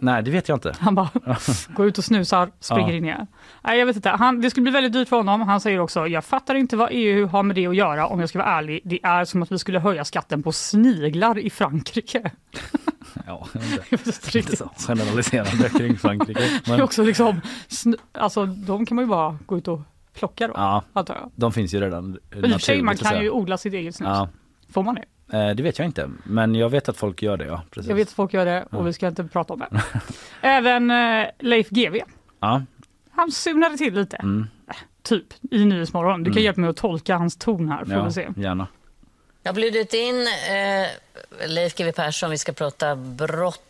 Nej 0.00 0.22
det 0.22 0.30
vet 0.30 0.48
jag 0.48 0.56
inte. 0.56 0.74
Han 0.78 0.94
bara 0.94 1.08
går 1.68 1.86
ut 1.86 1.98
och 1.98 2.04
snusar, 2.04 2.50
springer 2.60 2.90
Ja. 2.90 2.96
in 2.96 3.04
igen. 3.04 3.26
Nej, 3.62 3.78
jag 3.78 3.86
vet 3.86 3.96
inte. 3.96 4.08
Han, 4.08 4.40
det 4.40 4.50
skulle 4.50 4.62
bli 4.62 4.72
väldigt 4.72 4.92
dyrt 4.92 5.08
för 5.08 5.16
honom. 5.16 5.40
Han 5.42 5.60
säger 5.60 5.78
också, 5.78 6.06
jag 6.06 6.24
fattar 6.24 6.54
inte 6.54 6.76
vad 6.76 6.88
EU 6.92 7.26
har 7.26 7.42
med 7.42 7.56
det 7.56 7.66
att 7.66 7.76
göra 7.76 8.06
om 8.06 8.20
jag 8.20 8.28
ska 8.28 8.38
vara 8.38 8.48
ärlig. 8.48 8.80
Det 8.84 8.98
är 9.02 9.24
som 9.24 9.42
att 9.42 9.52
vi 9.52 9.58
skulle 9.58 9.78
höja 9.78 10.04
skatten 10.04 10.42
på 10.42 10.52
sniglar 10.52 11.38
i 11.38 11.50
Frankrike. 11.50 12.30
Ja, 13.26 13.46
jag 13.90 13.98
vet 14.04 14.34
inte. 14.34 14.56
Så 14.56 14.70
generaliserande 14.86 15.68
kring 15.68 15.96
Frankrike. 15.98 16.40
Det 16.40 16.46
är 16.46 16.70
Men, 16.70 16.82
också 16.82 17.02
liksom, 17.02 17.40
alltså 18.12 18.46
de 18.46 18.86
kan 18.86 18.94
man 18.94 19.04
ju 19.04 19.08
bara 19.08 19.38
gå 19.46 19.58
ut 19.58 19.68
och 19.68 19.80
plocka 20.18 20.46
då, 20.48 20.52
ja, 20.56 20.82
antar 20.92 21.14
jag. 21.14 21.30
de 21.34 21.52
finns 21.52 21.74
ju 21.74 21.80
redan 21.80 22.18
I 22.34 22.38
och 22.38 22.50
för 22.50 22.58
sig, 22.58 22.82
man 22.82 22.96
kan 22.96 23.22
ju 23.22 23.30
odla 23.30 23.58
sitt 23.58 23.74
eget 23.74 23.94
snus. 23.94 24.06
Ja, 24.08 24.28
Får 24.72 24.82
man 24.82 24.94
det? 24.94 25.36
eh, 25.38 25.54
det 25.54 25.62
vet 25.62 25.78
jag 25.78 25.86
inte 25.86 26.10
men 26.24 26.54
jag 26.54 26.68
vet 26.68 26.88
att 26.88 26.96
folk 26.96 27.22
gör 27.22 27.36
det 27.36 27.44
ja. 27.46 27.62
Precis. 27.70 27.88
Jag 27.88 27.96
vet 27.96 28.08
att 28.08 28.14
folk 28.14 28.32
gör 28.32 28.44
det 28.44 28.64
och 28.70 28.86
vi 28.86 28.92
ska 28.92 29.08
inte 29.08 29.24
prata 29.24 29.52
om 29.52 29.58
det. 29.60 29.82
Även 30.40 30.90
eh, 30.90 31.26
Leif 31.38 31.68
GW, 31.70 32.02
Ja, 32.40 32.62
han 33.10 33.30
sunade 33.32 33.76
till 33.76 33.94
lite. 33.94 34.16
mm, 34.16 34.46
Typ 35.02 35.24
i 35.50 35.64
Nyhetsmorgon. 35.64 36.22
Du 36.22 36.30
kan 36.30 36.32
Mm. 36.32 36.44
hjälpa 36.44 36.60
mig 36.60 36.70
att 36.70 36.76
tolka 36.76 37.16
hans 37.16 37.36
ton 37.36 37.68
här 37.68 37.84
får 37.84 37.94
ja 37.94 38.04
vi 38.04 38.12
se. 38.12 38.28
gärna. 38.36 38.66
Jag 39.42 39.52
har 39.52 39.54
bjudit 39.56 39.94
in 39.94 40.26
eh, 40.26 41.48
Leif 41.48 41.74
GW 41.76 41.92
Persson. 41.92 42.30
Vi 42.30 42.38
ska 42.38 42.52
prata 42.52 42.96
brott 42.96 43.62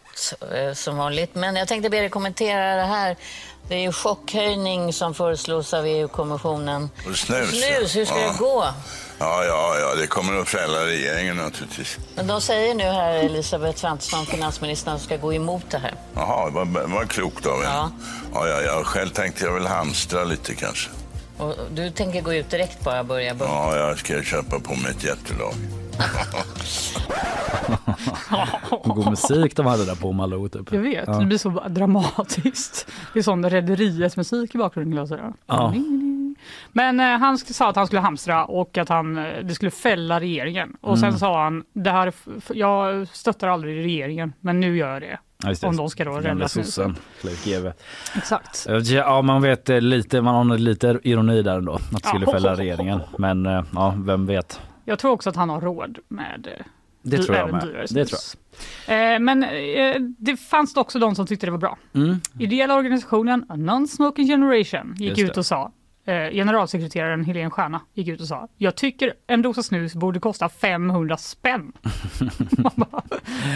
som 0.75 0.97
vanligt. 0.97 1.35
Men 1.35 1.57
jag 1.57 1.69
tänkte 1.69 1.91
be 1.91 2.01
dig 2.01 2.11
kommentera 2.11 2.77
det 2.77 2.87
här. 2.87 3.17
Det 3.69 3.75
är 3.75 3.81
ju 3.81 3.93
chockhöjning 3.93 4.93
som 4.93 5.15
föreslås 5.15 5.75
av 5.75 5.87
EU-kommissionen. 5.87 6.91
Snus. 7.05 7.51
Snus, 7.51 7.97
hur 7.97 8.05
ska 8.05 8.21
ja. 8.21 8.33
det 8.33 8.39
gå? 8.39 8.65
Ja, 9.19 9.45
ja, 9.45 9.79
ja, 9.79 9.95
det 9.95 10.07
kommer 10.07 10.41
att 10.41 10.49
fälla 10.49 10.87
regeringen 10.87 11.37
naturligtvis. 11.37 11.99
Men 12.15 12.27
de 12.27 12.41
säger 12.41 12.75
nu 12.75 12.85
här, 12.85 13.15
Elisabeth 13.15 13.79
Svantesson, 13.79 14.27
finansministern, 14.27 14.99
ska 14.99 15.17
gå 15.17 15.35
emot 15.35 15.71
det 15.71 15.79
här. 15.79 15.95
Jaha, 16.15 16.51
vad, 16.51 16.69
vad 16.69 17.11
klokt 17.11 17.47
av 17.47 17.61
er. 17.61 17.65
Ja. 17.65 17.91
Ja, 18.35 18.49
ja, 18.49 18.61
ja, 18.61 18.85
själv 18.85 19.09
tänkte 19.09 19.45
jag 19.45 19.53
väl 19.53 19.67
hamstra 19.67 20.25
lite 20.25 20.55
kanske. 20.55 20.91
Och 21.39 21.55
du 21.71 21.91
tänker 21.91 22.21
gå 22.21 22.35
ut 22.35 22.51
direkt 22.51 22.85
bara, 22.85 23.05
börja? 23.05 23.35
börja. 23.35 23.53
Ja, 23.53 23.77
jag 23.77 23.99
ska 23.99 24.23
köpa 24.23 24.61
på 24.61 24.75
mig 24.75 24.91
ett 24.91 25.05
jättelag. 25.05 25.55
God 28.85 29.11
musik 29.11 29.57
de 29.57 29.67
hade 29.67 29.85
där 29.87 29.95
på 29.95 30.13
Malou 30.13 30.49
typ. 30.49 30.73
Jag 30.73 30.81
vet, 30.81 31.05
Ja. 31.07 31.13
det 31.19 31.27
blir 31.27 31.39
så 31.39 31.49
dramatiskt. 31.69 32.89
Det 33.13 33.19
är 33.19 33.23
sån 33.23 33.51
Rederiet 33.51 34.17
musik 34.17 34.55
i 34.55 34.59
bakgrunden. 34.59 35.09
säga. 35.09 35.33
Ja. 35.47 35.75
Men 36.73 37.01
eh, 37.01 37.07
han 37.19 37.39
sa 37.39 37.69
att 37.69 37.77
han 37.77 37.87
skulle 37.87 38.01
hamstra 38.01 38.45
och 38.45 38.79
att 38.79 38.89
han, 38.89 39.19
eh, 39.19 39.45
det 39.45 39.55
skulle 39.55 39.71
fälla 39.71 40.21
regeringen. 40.21 40.77
Och 40.81 40.97
Mm. 40.97 41.11
sen 41.11 41.19
sa 41.19 41.43
han, 41.45 41.65
det 41.73 41.91
här, 41.91 42.13
jag 42.55 43.09
stöttar 43.09 43.49
aldrig 43.49 43.85
regeringen, 43.85 44.33
men 44.41 44.61
nu 44.61 44.77
gör 44.77 44.93
jag 44.93 45.03
det. 45.03 45.19
Ja, 45.43 45.49
det. 45.61 45.65
Om 45.67 45.77
de 45.77 45.91
ska 45.91 46.05
då 46.05 46.11
rädda 46.13 46.49
sossen. 46.49 46.97
Exakt. 48.17 48.67
Ja 48.91 49.23
man 49.23 49.43
vet 49.43 49.71
eh, 49.71 49.81
lite, 49.81 50.21
man 50.23 50.51
har 50.51 50.59
lite 50.59 50.99
ironi 51.03 51.43
där 51.43 51.59
ändå. 51.59 51.75
Att 51.75 51.91
det 52.03 52.09
skulle 52.09 52.27
Ja. 52.27 52.33
fälla 52.33 52.55
regeringen. 52.55 53.01
Men 53.19 53.47
eh, 53.47 53.63
ja, 53.75 53.95
vem 53.97 54.27
vet. 54.27 54.61
Jag 54.85 54.99
tror 54.99 55.11
också 55.13 55.31
att 55.31 55.37
han 55.37 55.49
har 55.51 55.61
råd 55.61 55.99
med 56.09 56.49
eh, 56.59 56.65
Det 57.11 57.23
tror 57.23 57.37
jag 57.37 57.53
med. 57.53 57.87
Det 57.91 58.05
tror 58.05 58.19
snus. 58.19 58.37
Eh, 58.89 59.19
Men 59.21 59.43
eh, 59.43 59.97
det 60.19 60.37
fanns 60.37 60.75
också 60.81 60.99
de 60.99 61.15
som 61.15 61.27
tyckte 61.27 61.47
det 61.47 61.51
var 61.51 61.59
bra. 61.59 61.79
jag. 61.93 62.03
Mm. 62.05 62.21
Ideella 62.39 62.75
organisationen 62.75 63.45
A 63.49 63.57
Non-Smoking 63.57 64.27
Generation 64.27 64.95
gick 64.99 65.19
ut 65.19 65.37
och 65.37 65.47
sa, 65.47 65.73
generalsekreteraren 66.33 67.25
Helene 67.25 67.51
Stjärna 67.51 67.81
gick 67.95 68.09
ut 68.09 68.21
och 68.21 68.27
sa, 68.27 68.49
jag 68.57 68.75
tycker 68.77 69.13
en 69.27 69.43
dosa 69.43 69.63
snus 69.63 69.95
borde 69.95 70.21
kosta 70.21 70.49
500 70.49 71.17
spänn. 71.17 71.73
Man 72.51 72.73
bara, 72.77 73.03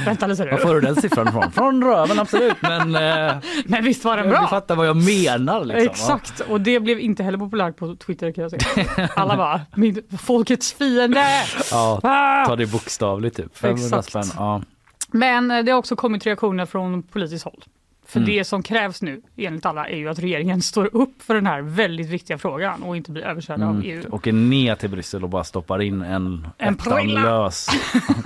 Vänta 0.04 0.26
lite 0.26 0.44
Var 0.44 0.58
får 0.58 0.74
du 0.74 0.80
den 0.80 0.96
siffran 0.96 1.28
ifrån? 1.28 1.52
Från 1.52 1.84
röven 1.84 2.18
absolut 2.18 2.62
men 2.62 2.94
eh, 2.94 3.34
Men 3.64 3.84
visst 3.84 4.04
var 4.04 4.16
den 4.16 4.26
du 4.26 4.30
bra? 4.32 4.46
fattar 4.46 4.76
vad 4.76 4.86
jag 4.86 4.96
menar 4.96 5.64
liksom. 5.64 5.86
Exakt, 5.90 6.40
och 6.40 6.60
det 6.60 6.80
blev 6.80 7.00
inte 7.00 7.22
heller 7.22 7.38
populärt 7.38 7.76
på 7.76 7.96
Twitter 7.96 8.32
kan 8.32 8.42
jag 8.42 8.50
säga. 8.50 9.08
Alla 9.16 9.36
bara, 9.36 9.60
min, 9.76 10.02
folkets 10.18 10.72
fiende! 10.72 11.24
Ja, 11.70 12.00
ta 12.46 12.56
det 12.56 12.66
bokstavligt 12.66 13.36
typ. 13.36 13.56
500 13.58 13.84
Exakt. 13.84 14.08
spänn. 14.08 14.24
Ja. 14.36 14.62
Men 15.10 15.50
eh, 15.50 15.64
det 15.64 15.72
har 15.72 15.78
också 15.78 15.96
kommit 15.96 16.26
reaktioner 16.26 16.66
från 16.66 17.02
politiskt 17.02 17.44
håll. 17.44 17.64
För 18.06 18.20
Mm. 18.20 18.30
det 18.30 18.44
som 18.44 18.62
krävs 18.62 19.02
nu, 19.02 19.22
enligt 19.36 19.66
alla, 19.66 19.88
är 19.88 19.96
ju 19.96 20.08
att 20.08 20.18
regeringen 20.18 20.62
står 20.62 20.96
upp 20.96 21.22
för 21.22 21.34
den 21.34 21.46
här 21.46 21.62
väldigt 21.62 22.08
viktiga 22.08 22.38
frågan 22.38 22.82
och 22.82 22.96
inte 22.96 23.10
blir 23.10 23.22
överkörd 23.22 23.62
av 23.62 23.70
Mm. 23.70 23.82
EU. 23.84 24.02
Åker 24.14 24.32
ner 24.32 24.74
till 24.74 24.90
Bryssel 24.90 25.22
och 25.24 25.28
bara 25.30 25.44
stoppar 25.44 25.82
in 25.82 26.02
en, 26.02 26.46
En 26.58 26.76
lös. 27.08 27.68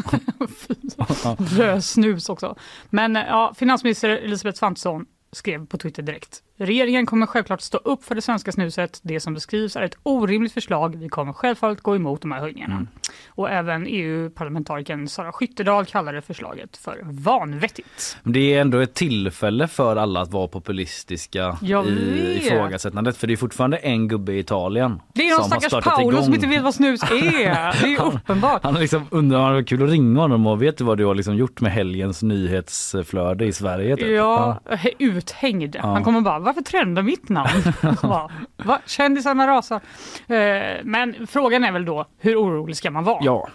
Lös 1.58 1.90
snus 1.90 2.28
också. 2.28 2.56
Men 2.90 3.14
ja, 3.14 3.52
finansminister 3.56 4.08
Elisabeth 4.08 4.58
Svantesson 4.58 5.06
skrev 5.32 5.66
på 5.66 5.78
Twitter 5.78 6.02
direkt. 6.02 6.42
Regeringen 6.58 7.06
kommer 7.06 7.26
självklart 7.26 7.60
stå 7.60 7.78
upp 7.78 8.04
för 8.04 8.14
det 8.14 8.22
svenska 8.22 8.52
snuset. 8.52 9.00
Det 9.02 9.20
som 9.20 9.34
beskrivs 9.34 9.76
är 9.76 9.82
ett 9.82 9.96
orimligt 10.02 10.52
förslag. 10.52 10.96
Vi 10.96 11.08
kommer 11.08 11.32
självfallet 11.32 11.80
gå 11.80 11.96
emot 11.96 12.22
de 12.22 12.32
här 12.32 12.40
höjningarna. 12.40 12.74
Mm. 12.74 12.88
Och 13.28 13.50
även 13.50 13.86
EU-parlamentarikern 13.86 15.08
Sara 15.08 15.32
Skyttedal 15.32 15.84
kallade 15.84 16.22
förslaget 16.22 16.76
för 16.76 17.00
vanvettigt. 17.02 18.16
Det 18.22 18.54
är 18.54 18.60
ändå 18.60 18.78
ett 18.78 18.94
tillfälle 18.94 19.68
för 19.68 19.96
alla 19.96 20.20
att 20.20 20.30
vara 20.30 20.48
populistiska 20.48 21.58
Jag 21.62 21.86
i 21.86 21.94
vet. 21.94 22.44
ifrågasättandet. 22.44 23.16
För 23.16 23.26
det 23.26 23.32
är 23.34 23.36
fortfarande 23.36 23.76
en 23.76 24.08
gubbe 24.08 24.32
i 24.32 24.38
Italien 24.38 25.00
Det 25.14 25.28
är 25.28 25.38
någon 25.38 25.44
stackars 25.44 25.84
Paolo 25.84 26.12
igång. 26.12 26.24
som 26.24 26.34
inte 26.34 26.46
vet 26.46 26.62
vad 26.62 26.74
snus 26.74 27.02
är. 27.02 27.82
Det 27.82 27.94
är 27.94 28.02
uppenbart. 28.02 28.62
Han 28.62 28.74
liksom 28.74 29.06
undrat, 29.10 29.40
han 29.42 29.54
var 29.54 29.62
kul 29.62 29.82
att 29.84 29.90
ringa 29.90 30.20
honom 30.20 30.46
och 30.46 30.62
vet 30.62 30.78
du 30.78 30.84
vad 30.84 30.98
du 30.98 31.04
har 31.04 31.14
liksom 31.14 31.36
gjort 31.36 31.60
med 31.60 31.72
helgens 31.72 32.22
nyhetsflöde 32.22 33.44
i 33.44 33.52
Sverige? 33.52 33.96
Typ? 33.96 34.08
Ja, 34.08 34.60
uthängd. 34.98 35.76
Han 35.76 36.04
kommer 36.04 36.20
bara, 36.20 36.38
varför 36.46 36.60
trendar 36.62 37.02
mitt 37.02 37.28
namn? 37.28 37.48
Va? 38.02 38.30
Va? 38.56 38.78
Kändisarna 38.86 39.46
rasar. 39.46 39.80
Eh, 40.26 40.76
Men 40.84 41.26
frågan 41.26 41.64
är 41.64 41.72
väl 41.72 41.84
då, 41.84 42.06
hur 42.18 42.36
orolig 42.36 42.76
ska 42.76 42.90
man 42.90 43.04
vara? 43.04 43.18
ja, 43.20 43.48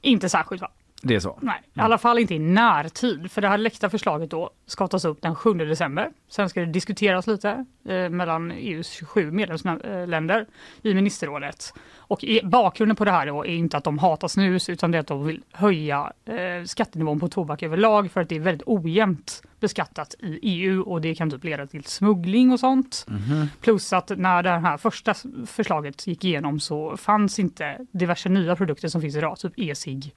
Inte 0.00 0.28
särskilt 0.28 0.62
va? 0.62 0.70
Det 1.02 1.14
är 1.14 1.20
så. 1.20 1.38
Nej, 1.42 1.62
i 1.74 1.80
alla 1.80 1.98
fall 1.98 2.18
inte 2.18 2.34
i 2.34 2.38
närtid. 2.38 3.30
För 3.30 3.40
det 3.40 3.48
här 3.48 3.58
läckta 3.58 3.90
förslaget 3.90 4.30
då 4.30 4.50
ska 4.66 4.88
tas 4.88 5.04
upp 5.04 5.22
den 5.22 5.34
7 5.34 5.54
december. 5.54 6.10
Sen 6.28 6.48
ska 6.48 6.60
det 6.60 6.66
diskuteras 6.66 7.26
lite 7.26 7.64
eh, 7.88 8.08
mellan 8.08 8.50
EUs 8.50 8.90
27 8.90 9.30
medlemsländer 9.30 10.46
i 10.82 10.94
ministerrådet. 10.94 11.74
Och 11.96 12.24
i, 12.24 12.40
bakgrunden 12.44 12.96
på 12.96 13.04
det 13.04 13.10
här 13.10 13.26
är 13.26 13.44
inte 13.44 13.76
att 13.76 13.84
de 13.84 13.98
hatar 13.98 14.28
snus 14.28 14.68
utan 14.68 14.90
det 14.90 14.98
är 14.98 15.00
att 15.00 15.06
de 15.06 15.26
vill 15.26 15.42
höja 15.52 16.12
eh, 16.24 16.64
skattenivån 16.64 17.20
på 17.20 17.28
tobak 17.28 17.62
överlag 17.62 18.10
för 18.10 18.20
att 18.20 18.28
det 18.28 18.36
är 18.36 18.40
väldigt 18.40 18.68
ojämnt 18.68 19.42
beskattat 19.60 20.14
i 20.18 20.38
EU 20.42 20.82
och 20.82 21.00
det 21.00 21.14
kan 21.14 21.30
typ 21.30 21.44
leda 21.44 21.66
till 21.66 21.84
smuggling 21.84 22.52
och 22.52 22.60
sånt. 22.60 23.06
Plus 23.60 23.92
att 23.92 24.12
när 24.16 24.42
det 24.42 24.50
här 24.50 24.76
första 24.76 25.14
förslaget 25.46 26.06
gick 26.06 26.24
igenom 26.24 26.60
så 26.60 26.96
fanns 26.96 27.38
inte 27.38 27.86
diverse 27.92 28.28
nya 28.28 28.56
produkter 28.56 28.88
som 28.88 29.00
finns 29.00 29.16
idag, 29.16 29.38
typ 29.38 29.52
e-cigg 29.56 30.14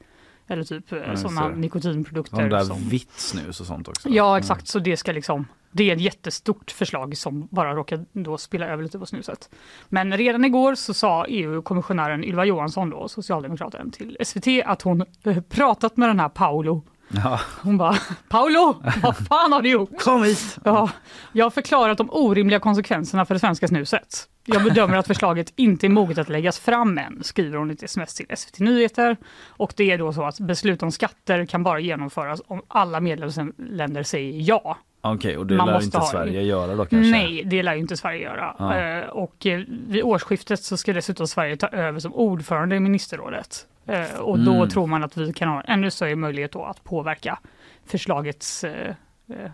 eller 0.47 0.63
typ 0.63 0.91
eh, 0.91 1.15
sådana 1.15 1.49
det. 1.49 1.55
nikotinprodukter. 1.55 2.37
De 2.37 2.49
där 2.49 2.63
som... 2.63 2.89
vitt 2.89 3.19
snus 3.19 3.59
och 3.59 3.65
sånt 3.65 3.87
också. 3.87 4.09
Ja 4.09 4.37
exakt, 4.37 4.67
så 4.67 4.79
det 4.79 4.97
ska 4.97 5.11
liksom 5.11 5.45
det 5.71 5.89
är 5.89 5.95
ett 5.95 6.01
jättestort 6.01 6.71
förslag 6.71 7.17
som 7.17 7.47
bara 7.51 7.75
råkar 7.75 8.05
då 8.13 8.37
spilla 8.37 8.67
över 8.67 8.83
lite 8.83 8.99
på 8.99 9.05
snuset. 9.05 9.49
Men 9.89 10.17
redan 10.17 10.45
igår 10.45 10.75
så 10.75 10.93
sa 10.93 11.25
EU-kommissionären 11.25 12.23
Ylva 12.23 12.45
Johansson, 12.45 12.89
då, 12.89 13.07
socialdemokraten, 13.07 13.91
till 13.91 14.17
SVT 14.25 14.47
att 14.65 14.81
hon 14.81 15.05
eh, 15.23 15.41
pratat 15.41 15.97
med 15.97 16.09
den 16.09 16.19
här 16.19 16.29
Paolo. 16.29 16.83
Ja. 17.09 17.39
Hon 17.61 17.77
bara, 17.77 17.95
Paolo, 18.29 18.81
vad 19.03 19.17
fan 19.17 19.51
har 19.53 19.61
du 19.61 19.69
gjort? 19.69 19.99
Kom 20.01 20.23
hit! 20.23 20.57
Ja, 20.63 20.89
jag 21.31 21.45
har 21.45 21.49
förklarat 21.49 21.97
de 21.97 22.09
orimliga 22.11 22.59
konsekvenserna 22.59 23.25
för 23.25 23.33
det 23.33 23.39
svenska 23.39 23.67
snuset. 23.67 24.27
Jag 24.45 24.63
bedömer 24.63 24.97
att 24.97 25.07
förslaget 25.07 25.53
inte 25.55 25.87
är 25.87 25.89
moget 25.89 26.17
att 26.17 26.29
läggas 26.29 26.59
fram 26.59 26.97
än, 26.97 27.23
skriver 27.23 27.57
hon 27.57 27.69
i 27.71 27.73
ett 27.73 27.83
sms 27.83 28.13
till 28.15 28.25
SVT 28.37 28.59
Nyheter. 28.59 29.17
Och 29.47 29.73
det 29.75 29.91
är 29.91 29.97
då 29.97 30.13
så 30.13 30.23
att 30.23 30.39
beslut 30.39 30.83
om 30.83 30.91
skatter 30.91 31.45
kan 31.45 31.63
bara 31.63 31.79
genomföras 31.79 32.41
om 32.47 32.61
alla 32.67 32.99
medlemsländer 32.99 34.03
säger 34.03 34.41
ja. 34.49 34.77
Okej, 35.01 35.37
och 35.37 35.45
det 35.47 35.57
Man 35.57 35.67
lär 35.67 35.83
inte 35.83 35.97
ha- 35.97 36.05
Sverige 36.05 36.41
göra 36.41 36.75
då 36.75 36.85
kanske? 36.85 37.11
Nej, 37.11 37.43
det 37.45 37.63
lär 37.63 37.73
ju 37.73 37.79
inte 37.79 37.97
Sverige 37.97 38.21
göra. 38.21 38.55
Ja. 38.59 38.77
Eh, 38.77 39.05
och 39.09 39.45
eh, 39.45 39.61
vid 39.87 40.03
årsskiftet 40.03 40.63
så 40.63 40.77
ska 40.77 40.93
dessutom 40.93 41.27
Sverige 41.27 41.57
ta 41.57 41.67
över 41.67 41.99
som 41.99 42.13
ordförande 42.13 42.75
i 42.75 42.79
ministerrådet. 42.79 43.65
Eh, 43.87 44.19
och 44.19 44.39
då 44.39 44.51
Mm. 44.53 44.69
tror 44.69 44.87
man 44.87 45.03
att 45.03 45.17
vi 45.17 45.33
kan 45.33 45.49
ha 45.49 45.61
ännu 45.61 45.91
större 45.91 46.15
möjlighet 46.15 46.55
att 46.55 46.83
påverka 46.83 47.39
förslagets 47.85 48.63
eh, 48.63 48.93
eh, 49.33 49.51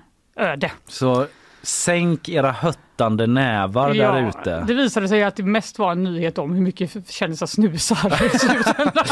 öde. 0.47 0.71
Så 0.87 1.25
sänk 1.61 2.29
era 2.29 2.51
höttande 2.51 3.27
nävar 3.27 3.93
där 3.93 4.29
ute. 4.29 4.63
Det 4.67 4.73
visade 4.73 5.07
sig 5.07 5.23
att 5.23 5.35
det 5.35 5.43
mest 5.43 5.79
var 5.79 5.91
en 5.91 6.03
nyhet 6.03 6.37
om 6.37 6.53
hur 6.53 6.61
mycket 6.61 7.09
kändisar 7.11 7.45
snusar 7.47 8.25
i 8.25 8.29
slutändan. 8.39 9.05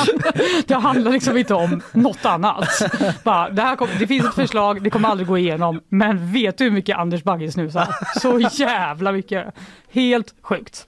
Det 0.67 0.73
handlar 0.75 1.11
liksom 1.11 1.37
inte 1.37 1.53
om 1.53 1.81
något 1.93 2.25
annat. 2.25 2.67
Bara, 3.23 3.49
det, 3.49 3.61
här 3.61 3.75
kom, 3.75 3.87
det 3.99 4.07
finns 4.07 4.25
ett 4.25 4.33
förslag, 4.35 4.83
det 4.83 4.89
kommer 4.89 5.09
aldrig 5.09 5.27
gå 5.27 5.37
igenom, 5.37 5.81
men 5.89 6.31
vet 6.33 6.57
du 6.57 6.63
hur 6.63 6.71
mycket 6.71 6.97
Anders 6.97 7.23
Bagge 7.23 7.51
snusar? 7.51 7.87
Så 8.19 8.39
jävla 8.39 9.11
mycket. 9.11 9.53
Helt 9.91 10.33
sjukt. 10.41 10.87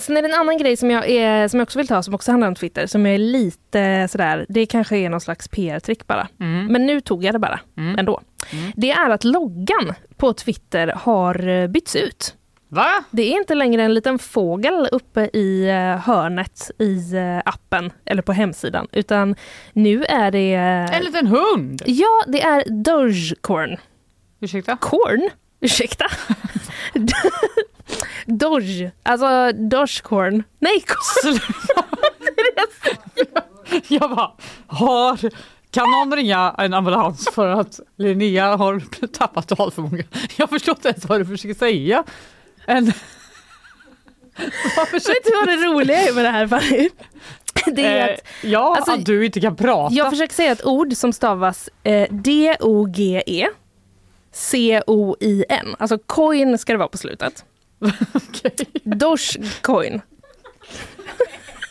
Sen 0.00 0.16
är 0.16 0.22
det 0.22 0.28
en 0.28 0.40
annan 0.40 0.58
grej 0.58 0.76
som 0.76 0.90
jag, 0.90 1.08
är, 1.10 1.48
som 1.48 1.60
jag 1.60 1.64
också 1.66 1.78
vill 1.78 1.88
ta 1.88 2.02
som 2.02 2.14
också 2.14 2.30
handlar 2.30 2.48
om 2.48 2.54
Twitter 2.54 2.86
som 2.86 3.06
jag 3.06 3.14
är 3.14 3.18
lite 3.18 4.08
sådär, 4.10 4.46
det 4.48 4.66
kanske 4.66 4.96
är 4.96 5.08
någon 5.10 5.20
slags 5.20 5.48
PR-trick 5.48 6.06
bara. 6.06 6.28
Mm. 6.40 6.66
Men 6.66 6.86
nu 6.86 7.00
tog 7.00 7.24
jag 7.24 7.34
det 7.34 7.38
bara 7.38 7.60
Mm. 7.76 7.98
ändå. 7.98 8.20
Mm. 8.52 8.72
Det 8.76 8.90
är 8.90 9.10
att 9.10 9.24
loggan 9.24 9.94
på 10.16 10.32
Twitter 10.32 10.88
har 10.96 11.48
eh, 11.48 11.66
bytts 11.66 11.96
ut. 11.96 12.34
Va? 12.68 13.04
Det 13.10 13.22
är 13.22 13.36
inte 13.40 13.54
längre 13.54 13.82
en 13.82 13.94
liten 13.94 14.18
fågel 14.18 14.88
uppe 14.92 15.30
i 15.32 15.68
eh, 15.68 15.98
hörnet 16.06 16.70
i 16.78 17.14
eh, 17.14 17.38
appen 17.44 17.92
eller 18.04 18.22
på 18.22 18.32
hemsidan 18.32 18.86
utan 18.92 19.34
nu 19.72 20.04
är 20.04 20.30
det... 20.30 20.54
En 20.96 21.04
liten 21.04 21.26
hund! 21.26 21.82
Ja, 21.86 22.24
det 22.26 22.42
är 22.42 22.64
Dogecoin. 22.84 23.76
Ursäkta? 24.40 24.76
Corn? 24.80 25.30
Ursäkta? 25.60 26.04
Doge, 28.26 28.90
alltså 29.02 29.52
Dogecoin. 29.52 30.42
Nej, 30.58 30.84
Jag 33.88 34.10
bara, 34.10 34.32
har, 34.66 35.30
kan 35.70 35.90
någon 35.90 36.16
ringa 36.16 36.54
en 36.58 36.74
ambulans 36.74 37.28
för 37.32 37.48
att 37.48 37.80
Linnea 37.96 38.56
har 38.56 39.06
tappat 39.06 39.48
talförmåga? 39.48 40.04
Jag 40.36 40.50
förstår 40.50 40.74
inte 40.76 40.88
ens 40.88 41.04
vad 41.04 41.20
du 41.20 41.26
försöker 41.26 41.54
säga. 41.54 42.04
En... 42.66 42.84
Vet 44.92 45.24
du 45.24 45.32
vad 45.36 45.48
det 45.48 45.56
roliga 45.56 46.02
är 46.02 46.14
med 46.14 46.24
det 46.24 46.30
här 46.30 46.46
Fanny? 46.46 46.90
Det 47.66 47.84
är 47.86 48.08
Eh, 48.08 48.14
att 48.14 48.20
ja, 48.42 48.76
alltså, 48.76 48.92
att 48.92 49.06
du 49.06 49.26
inte 49.26 49.40
kan 49.40 49.56
prata. 49.56 49.94
jag 49.94 50.10
försöker 50.10 50.34
säga 50.34 50.52
ett 50.52 50.64
ord 50.66 50.92
som 50.92 51.12
stavas 51.12 51.68
eh, 51.82 52.06
D-O-G-E 52.10 53.48
C-O-I-N. 54.32 55.76
Alltså 55.78 55.98
coin 55.98 56.58
ska 56.58 56.72
det 56.72 56.78
vara 56.78 56.88
på 56.88 56.98
slutet. 56.98 57.44
Dogecoin. 58.84 60.00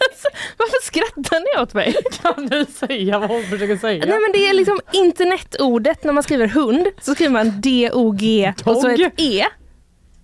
Alltså, 0.10 0.28
varför 0.58 0.84
skrattar 0.86 1.40
ni 1.58 1.62
åt 1.64 1.74
mig? 1.74 1.96
Kan 2.22 2.48
du 2.48 2.66
säga 2.66 3.20
vad 3.20 3.30
hon 3.30 3.44
försöker 3.44 3.78
säga? 3.78 4.06
Nej 4.06 4.20
men 4.20 4.32
det 4.34 4.48
är 4.50 4.54
liksom 4.54 4.80
internetordet 4.94 6.04
när 6.04 6.14
man 6.14 6.24
skriver 6.24 6.48
hund 6.48 6.88
så 7.02 7.16
skriver 7.16 7.32
man 7.34 7.62
D-O-G 7.62 8.54
och 8.66 8.78
så 8.78 8.88
ett 8.90 9.14
E. 9.18 9.46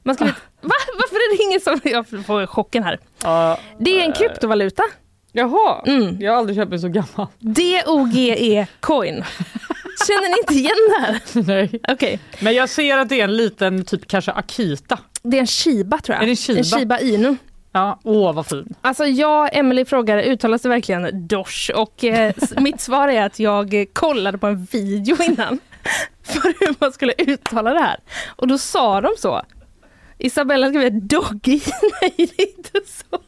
Man 0.03 0.15
skriver 0.15 0.31
ett, 0.31 0.37
va? 0.61 0.75
Varför 0.97 1.15
är 1.15 1.37
det 1.37 1.43
ingen 1.43 1.59
som, 1.61 1.79
jag 1.83 2.25
får 2.25 2.45
chocken 2.45 2.83
här. 2.83 2.99
Ja, 3.23 3.59
Det 3.79 3.99
är 3.99 4.03
en 4.05 4.13
kryptovaluta. 4.13 4.83
jaha, 5.31 5.83
Mm. 5.85 6.17
jag 6.21 6.31
har 6.31 6.37
aldrig 6.37 6.55
känt 6.55 6.69
mig 6.69 6.79
så 6.79 6.87
gammal. 6.87 7.27
D-O-G-E 7.39 8.67
coin. 8.79 9.23
Känner 10.07 10.29
ni 10.29 10.37
inte 10.39 10.53
igen 10.53 10.75
det 10.89 10.99
här? 11.05 11.21
Nej. 11.47 11.79
Okej. 11.87 12.19
Men 12.41 12.53
jag 12.53 12.69
ser 12.69 12.97
att 12.97 13.09
det 13.09 13.19
är 13.19 13.23
en 13.23 13.37
liten 13.37 13.85
typ 13.85 14.07
kanske 14.07 14.31
Akita. 14.31 14.99
Det 15.23 15.37
är 15.37 15.41
en 15.41 15.47
shiba 15.47 15.97
tror 15.97 16.13
jag. 16.15 16.21
Är 16.23 16.25
det 16.25 16.31
en 16.31 16.35
shiba? 16.35 16.59
En 16.59 16.63
shiba 16.63 16.99
inu. 16.99 17.37
Ja, 17.71 17.99
åh 18.03 18.33
vad 18.33 18.45
fin. 18.45 18.75
Alltså 18.81 19.05
jag, 19.05 19.57
Emily 19.57 19.85
frågar, 19.85 20.17
uttalas 20.17 20.61
det 20.61 20.69
verkligen 20.69 21.27
dosh? 21.27 21.71
Och 21.75 22.03
eh, 22.03 22.33
mitt 22.57 22.81
svar 22.81 23.07
är 23.07 23.25
att 23.25 23.39
jag 23.39 23.85
kollade 23.93 24.37
på 24.37 24.47
en 24.47 24.65
video 24.65 25.23
innan 25.23 25.59
för 26.23 26.41
hur 26.59 26.75
man 26.79 26.91
skulle 26.91 27.13
uttala 27.17 27.73
det 27.73 27.79
här. 27.79 27.99
Och 28.35 28.47
då 28.47 28.57
sa 28.57 29.01
de 29.01 29.09
så. 29.17 29.41
Isabella 30.17 30.69
skrev 30.69 31.07
doggy. 31.07 31.59
Nej 32.01 32.13
det 32.17 32.43
är 32.43 32.57
inte 32.57 32.79
så. 32.85 33.19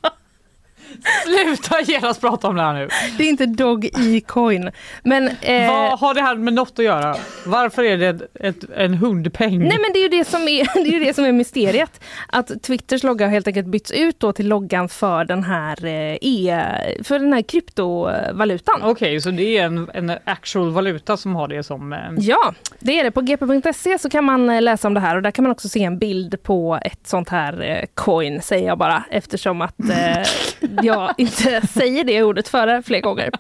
Sluta 1.25 1.81
genast 1.91 2.21
prata 2.21 2.47
om 2.47 2.55
det 2.55 2.61
här 2.61 2.73
nu. 2.73 2.87
Det 3.17 3.23
är 3.23 3.29
inte 3.29 3.45
dog 3.45 3.85
i 3.85 4.21
coin. 4.21 4.71
Men, 5.03 5.27
eh, 5.41 5.67
Vad 5.67 5.99
har 5.99 6.13
det 6.13 6.21
här 6.21 6.35
med 6.35 6.53
något 6.53 6.79
att 6.79 6.85
göra? 6.85 7.15
Varför 7.45 7.83
är 7.83 7.97
det 7.97 8.07
ett, 8.07 8.21
ett, 8.39 8.69
en 8.75 8.93
hundpeng? 8.93 9.59
Nej 9.59 9.77
men 9.81 9.93
det 9.93 9.99
är 9.99 10.03
ju 10.03 10.09
det 10.09 10.25
som 10.27 10.41
är, 10.41 10.73
det 10.83 10.89
är, 10.89 10.93
ju 10.99 10.99
det 11.05 11.13
som 11.13 11.25
är 11.25 11.31
mysteriet. 11.31 12.01
Att 12.27 12.63
Twitters 12.63 13.03
logga 13.03 13.25
har 13.25 13.31
helt 13.31 13.47
enkelt 13.47 13.67
bytts 13.67 13.91
ut 13.91 14.19
då 14.19 14.33
till 14.33 14.47
loggan 14.47 14.89
för 14.89 15.25
den 15.25 15.43
här, 15.43 15.85
eh, 15.85 16.17
e, 16.21 16.63
för 17.03 17.19
den 17.19 17.33
här 17.33 17.41
kryptovalutan. 17.41 18.79
Okej, 18.83 19.21
så 19.21 19.31
det 19.31 19.57
är 19.57 19.65
en, 19.65 19.89
en 19.93 20.17
actual 20.25 20.71
valuta 20.71 21.17
som 21.17 21.35
har 21.35 21.47
det 21.47 21.63
som... 21.63 21.93
eh, 21.93 21.99
Ja, 22.17 22.53
det 22.79 22.99
är 22.99 23.03
det. 23.03 23.11
På 23.11 23.21
gp.se 23.21 23.99
så 23.99 24.09
kan 24.09 24.23
man 24.23 24.49
eh, 24.49 24.61
läsa 24.61 24.87
om 24.87 24.93
det 24.93 24.99
här 24.99 25.15
och 25.15 25.21
där 25.21 25.31
kan 25.31 25.43
man 25.43 25.51
också 25.51 25.69
se 25.69 25.83
en 25.83 25.97
bild 25.99 26.43
på 26.43 26.79
ett 26.85 27.07
sånt 27.07 27.29
här 27.29 27.61
eh, 27.61 27.85
coin, 27.93 28.41
säger 28.41 28.67
jag 28.67 28.77
bara, 28.77 29.03
eftersom 29.09 29.61
att 29.61 29.79
eh, 29.79 30.23
jag 30.83 31.13
inte 31.17 31.67
säger 31.67 32.03
det 32.03 32.23
ordet 32.23 32.47
före 32.47 32.83
fler 32.83 33.01
gånger. 33.01 33.31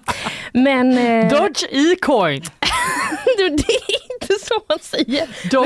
Men... 0.53 0.97
Eh, 0.97 1.29
Dodge 1.29 1.63
e-coin! 1.71 2.41
du, 3.37 3.49
det 3.49 3.63
är 3.73 4.13
inte 4.13 4.45
så 4.45 4.53
man 4.69 4.79
säger. 4.81 5.49
Dog 5.51 5.65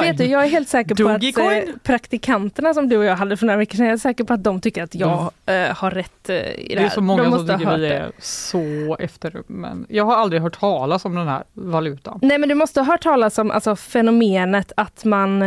Vet 0.00 0.18
du- 0.18 0.24
jag 0.24 0.44
är 0.44 0.48
helt 0.48 0.68
säker 0.68 0.94
på 0.94 1.08
att 1.08 1.20
Dogecoin? 1.20 1.68
eh, 1.68 1.74
praktikanterna 1.82 2.74
som 2.74 2.88
du 2.88 2.96
och 2.96 3.04
jag 3.04 3.16
hade 3.16 3.36
för 3.36 3.46
några 3.46 3.58
veckor 3.58 3.76
sedan, 3.76 3.86
jag 3.86 3.92
är 3.92 3.98
säker 3.98 4.24
på 4.24 4.32
att 4.32 4.44
de 4.44 4.60
tycker 4.60 4.82
att 4.82 4.94
jag 4.94 5.30
eh, 5.46 5.54
har 5.76 5.90
rätt 5.90 6.28
eh, 6.28 6.36
i 6.36 6.40
det, 6.40 6.64
det 6.68 6.74
är 6.74 6.80
här. 6.80 6.88
så 6.88 7.00
många 7.00 7.22
de 7.22 7.30
som 7.30 7.38
måste 7.38 7.52
ha 7.52 7.58
tycker 7.58 7.76
vi 7.76 7.88
det. 7.88 7.94
är 7.94 8.12
så 8.18 8.96
efter. 9.00 9.42
Men 9.46 9.86
jag 9.88 10.04
har 10.04 10.16
aldrig 10.16 10.42
hört 10.42 10.60
talas 10.60 11.04
om 11.04 11.14
den 11.14 11.28
här 11.28 11.44
valutan. 11.52 12.18
Nej 12.22 12.38
men 12.38 12.48
du 12.48 12.54
måste 12.54 12.80
ha 12.80 12.84
hört 12.86 13.02
talas 13.02 13.38
om 13.38 13.50
alltså, 13.50 13.76
fenomenet 13.76 14.72
att 14.76 15.04
man, 15.04 15.42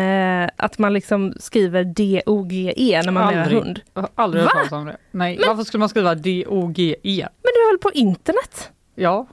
att 0.56 0.78
man 0.78 0.94
liksom 0.94 1.34
skriver 1.40 1.84
D-O-G-E 1.84 3.02
när 3.06 3.12
man 3.12 3.26
menar 3.28 3.42
Aldrig. 3.44 3.60
hund. 3.62 3.82
Jag 3.94 4.02
har 4.02 4.10
aldrig 4.16 4.44
hört 4.44 4.52
talas 4.54 4.72
om 4.72 4.86
det. 4.86 4.98
Nej, 5.12 5.40
varför 5.48 5.64
skulle 5.64 5.80
man 5.80 5.90
skriva 5.90 6.16
D-O-G-E? 6.16 7.28
Men 7.44 7.52
du 7.56 7.72
väl 7.72 7.78
på 7.80 7.92
internet? 7.92 8.72
Ja, 8.96 9.28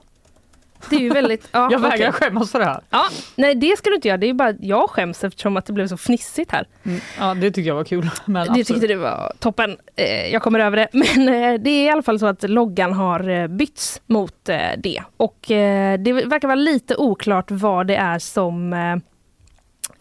Det 0.91 0.97
är 0.97 1.01
ju 1.01 1.09
väldigt... 1.11 1.49
Ja, 1.53 1.69
jag 1.73 1.79
vägrar 1.79 2.13
skämmas 2.13 2.53
för 2.53 2.59
det 2.59 2.65
här. 2.65 2.81
Ja, 2.91 3.05
nej 3.37 3.55
det 3.55 3.79
ska 3.79 3.91
du 3.91 3.95
inte 3.97 4.09
göra, 4.09 4.19
det 4.19 4.29
är 4.29 4.35
bara 4.35 4.55
jag 4.61 4.91
skäms 4.91 5.25
eftersom 5.25 5.57
att 5.57 5.67
det 5.67 5.73
blev 5.73 5.87
så 5.87 5.97
fnissigt 5.97 6.53
här. 6.53 6.67
Mm, 6.85 7.01
Ja, 7.19 7.35
det 7.35 7.51
tycker 7.51 7.69
jag 7.69 7.75
var 7.75 7.85
kul. 7.85 8.11
Men 8.25 8.35
Det 8.35 8.41
absolut. 8.51 8.67
tyckte 8.67 8.87
du 8.87 8.95
var 8.95 9.33
toppen. 9.39 9.77
Eh, 9.97 10.33
jag 10.33 10.43
kommer 10.43 10.61
över 10.61 10.77
det. 10.77 10.89
Men 10.93 11.29
eh, 11.29 11.61
det 11.61 11.71
är 11.71 11.87
i 11.87 11.91
alla 11.91 12.03
fall 12.03 12.19
så 12.19 12.27
att 12.27 12.51
loggan 12.51 12.93
har 12.93 13.29
eh, 13.29 13.47
bytts 13.47 14.01
mot 14.07 14.45
det. 14.79 15.03
Och 15.17 15.39
det 15.99 16.13
verkar 16.27 16.49
vara 16.49 16.55
lite 16.55 16.97
oklart 16.97 17.51
vad 17.51 17.87
det 17.87 17.97
är 17.97 18.19
som 18.19 18.75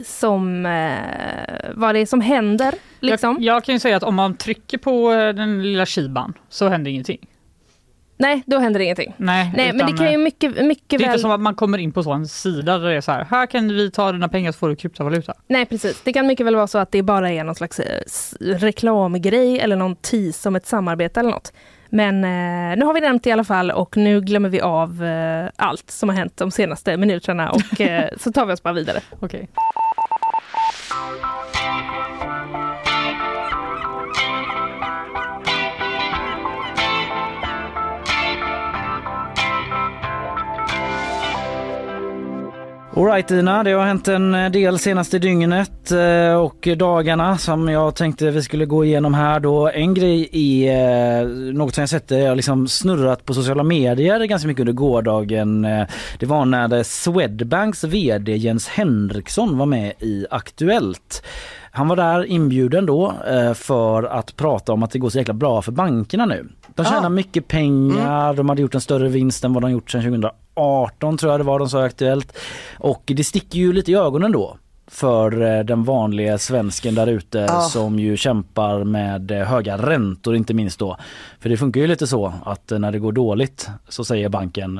som 0.06 0.66
eh, 0.66 1.72
vad 1.74 1.96
det 1.96 2.00
är 2.00 2.06
som 2.06 2.22
händer. 2.22 2.74
Liksom. 3.00 3.38
Jag, 3.40 3.56
jag 3.56 3.64
kan 3.64 3.76
ju 3.76 3.80
säga 3.80 3.98
att 3.98 4.04
om 4.04 4.16
man 4.16 4.36
trycker 4.38 4.78
på 4.78 5.12
den 5.12 5.64
lilla 5.64 5.86
shiban 5.86 6.34
så 6.50 6.70
händer 6.70 6.92
ingenting. 6.92 7.28
Nej, 8.18 8.44
då 8.46 8.58
händer 8.58 8.80
ingenting. 8.80 9.14
Nej, 9.18 9.52
Nej, 9.56 9.74
men 9.74 9.86
det 9.88 9.98
kan 9.98 10.08
ju 10.08 10.14
eh, 10.14 10.20
mycket, 10.20 10.66
mycket 10.66 10.90
Det 10.90 10.96
är 10.96 11.00
väl... 11.00 11.08
inte 11.08 11.20
som 11.20 11.32
att 11.32 11.40
man 11.40 11.56
kommer 11.56 11.78
in 11.78 11.92
på 11.92 12.04
så 12.04 12.12
en 12.12 12.28
sida 12.28 12.78
där 12.78 12.90
det 12.90 12.96
är 12.96 13.02
så 13.02 13.12
här, 13.12 13.28
här 13.30 13.46
kan 13.46 13.68
vi 13.68 13.92
ta 13.92 14.12
dina 14.12 14.30
pengar 14.30 14.52
så 14.52 14.58
får 14.58 14.70
du 14.70 14.76
kryptovaluta. 14.76 15.34
Nej 15.48 15.66
precis, 15.66 16.02
det 16.04 16.14
kan 16.14 16.28
mycket 16.28 16.46
väl 16.46 16.56
vara 16.56 16.68
så 16.68 16.78
att 16.78 16.92
det 16.92 17.02
bara 17.02 17.32
är 17.32 17.44
någon 17.44 17.56
slags 17.56 17.80
eh, 17.80 18.02
reklamgrej 18.40 19.60
eller 19.60 19.76
någon 19.76 19.96
tease 19.96 20.50
om 20.50 20.56
ett 20.56 20.68
samarbete 20.68 21.20
eller 21.20 21.32
något. 21.32 21.54
Men 21.90 22.24
eh, 22.24 22.78
nu 22.78 22.86
har 22.86 22.94
vi 22.94 23.02
nämnt 23.02 23.24
det 23.24 23.30
i 23.30 23.34
alla 23.34 23.44
fall 23.44 23.72
och 23.72 23.98
nu 23.98 24.22
glömmer 24.22 24.50
vi 24.50 24.62
av 24.62 25.04
eh, 25.04 25.50
allt 25.56 25.92
som 25.92 26.10
har 26.10 26.16
hänt 26.16 26.38
de 26.38 26.52
senaste 26.52 26.98
minuterna 26.98 27.52
och 27.52 27.82
eh, 27.82 28.10
så 28.18 28.32
tar 28.32 28.46
vi 28.46 28.54
oss 28.54 28.64
bara 28.64 28.74
vidare. 28.74 29.02
Okej. 29.20 29.48
Alright 42.98 43.32
Ina, 43.32 43.64
det 43.64 43.72
har 43.72 43.86
hänt 43.86 44.08
en 44.08 44.32
del 44.32 44.80
senaste 44.80 45.20
dygnet 45.20 45.92
eh, 45.92 46.34
och 46.34 46.68
dagarna 46.78 47.38
som 47.38 47.70
jag 47.70 47.96
tänkte 47.96 48.32
vi 48.32 48.42
skulle 48.44 48.66
gå 48.66 48.86
igenom 48.86 49.14
här 49.14 49.40
då. 49.40 49.70
En 49.70 49.94
grej 49.94 50.30
är 50.34 51.22
eh, 51.22 51.28
något 51.54 51.76
som 51.76 51.82
jag 51.82 51.90
sett, 51.90 52.12
jag 52.12 52.36
liksom 52.36 52.68
snurrat 52.68 53.26
på 53.26 53.34
sociala 53.34 53.64
medier 53.64 54.26
ganska 54.26 54.48
mycket 54.48 54.62
under 54.62 54.74
gårdagen. 54.74 55.66
Eh, 55.66 55.88
Det 56.20 56.26
var 56.26 56.46
när 56.46 56.84
Swedbanks 56.84 57.84
VD 57.84 58.36
Jens 58.36 58.68
Henriksson 58.68 59.58
var 59.58 59.66
med 59.66 59.94
i 60.00 60.26
Aktuellt. 60.30 61.24
Han 61.72 61.88
var 61.88 61.96
där 61.96 62.26
inbjuden 62.26 62.86
då 62.86 63.14
eh, 63.30 63.54
för 63.54 64.04
att 64.04 64.36
prata 64.36 64.74
om 64.74 64.84
att 64.84 64.92
det 64.92 65.00
går 65.00 65.10
så 65.10 65.18
jäkla 65.18 65.34
bra 65.34 65.62
för 65.62 65.72
bankerna 65.72 66.26
nu. 66.26 66.48
De 66.76 66.86
tjänar 66.86 67.06
Ah. 67.06 67.10
mycket 67.10 67.48
pengar, 67.48 68.34
de 68.34 68.50
hade 68.50 68.62
gjort 68.62 68.76
en 68.76 68.82
större 68.82 69.10
vinst 69.10 69.44
än 69.44 69.54
vad 69.54 69.64
de 69.64 69.72
gjort 69.72 69.92
sedan 69.92 70.02
2018 70.58 71.18
tror 71.18 71.32
jag 71.32 71.40
det 71.40 71.44
var 71.44 71.60
de 71.60 71.70
sa 71.70 71.82
i 71.82 71.84
Aktuellt. 71.84 72.38
Och 72.80 73.04
det 73.06 73.24
sticker 73.24 73.60
ju 73.60 73.74
lite 73.74 73.92
i 73.92 73.96
ögonen 73.96 74.32
då 74.32 74.58
för 74.92 75.58
eh, 75.60 75.64
den 75.64 75.84
vanliga 75.84 76.38
svensken 76.38 76.96
där 76.96 77.08
ute 77.08 77.48
Ah. 77.50 77.62
som 77.62 78.00
ju 78.00 78.18
kämpar 78.18 78.84
med 78.84 79.32
eh, 79.32 79.38
höga 79.48 79.78
räntor 79.78 80.36
inte 80.36 80.54
minst 80.54 80.80
då. 80.80 80.98
För 81.40 81.50
det 81.50 81.58
funkar 81.58 81.82
ju 81.82 81.88
lite 81.88 82.08
så 82.08 82.34
att 82.46 82.72
eh, 82.72 82.80
när 82.80 82.92
det 82.92 83.00
går 83.00 83.12
dåligt 83.12 83.70
så 83.90 84.04
säger 84.06 84.30
banken 84.30 84.80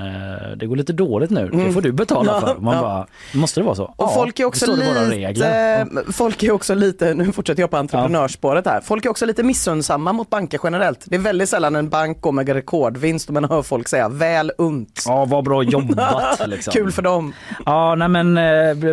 det 0.58 0.66
går 0.66 0.76
lite 0.76 0.94
dåligt 0.94 1.30
nu, 1.30 1.50
det 1.50 1.72
får 1.72 1.82
du 1.82 1.92
betala 1.92 2.38
Mm. 2.38 2.42
Ja, 2.48 2.54
för. 2.56 2.62
Man 2.62 2.76
ja. 2.76 2.82
bara, 2.82 3.08
måste 3.34 3.60
det 3.60 3.64
vara 3.64 3.76
så? 3.76 3.94
Och 3.96 4.14
folk 4.14 4.40
är 4.40 4.46
också 4.46 4.76
lite, 4.76 5.88
folk 6.12 6.44
är 6.44 6.52
också 6.52 6.76
lite, 6.76 7.14
nu 7.14 7.32
fortsätter 7.32 7.64
jag 7.64 7.70
på 7.72 7.78
entreprenörsspåret 7.78 8.66
här, 8.66 8.82
folk 8.82 9.06
är 9.06 9.10
också 9.10 9.26
lite 9.26 9.44
missundsamma 9.44 10.14
mot 10.14 10.30
banker 10.30 10.60
generellt. 10.64 11.00
Det 11.06 11.16
är 11.16 11.20
väldigt 11.20 11.50
sällan 11.50 11.76
en 11.76 11.90
bank 11.90 12.22
går 12.22 12.32
med 12.32 12.50
rekordvinst 12.50 13.28
och 13.28 13.34
man 13.34 13.44
hör 13.46 13.62
folk 13.62 13.88
säga 13.88 14.10
väl 14.10 14.52
unt. 14.58 15.04
Ja, 15.08 15.26
vad 15.26 15.44
bra 15.44 15.64
jobbat 15.64 16.42
liksom. 16.48 16.72
Kul 16.74 16.92
för 16.92 17.02
dem. 17.02 17.34
Ja, 17.66 17.96
nej 17.96 18.08
men 18.08 18.38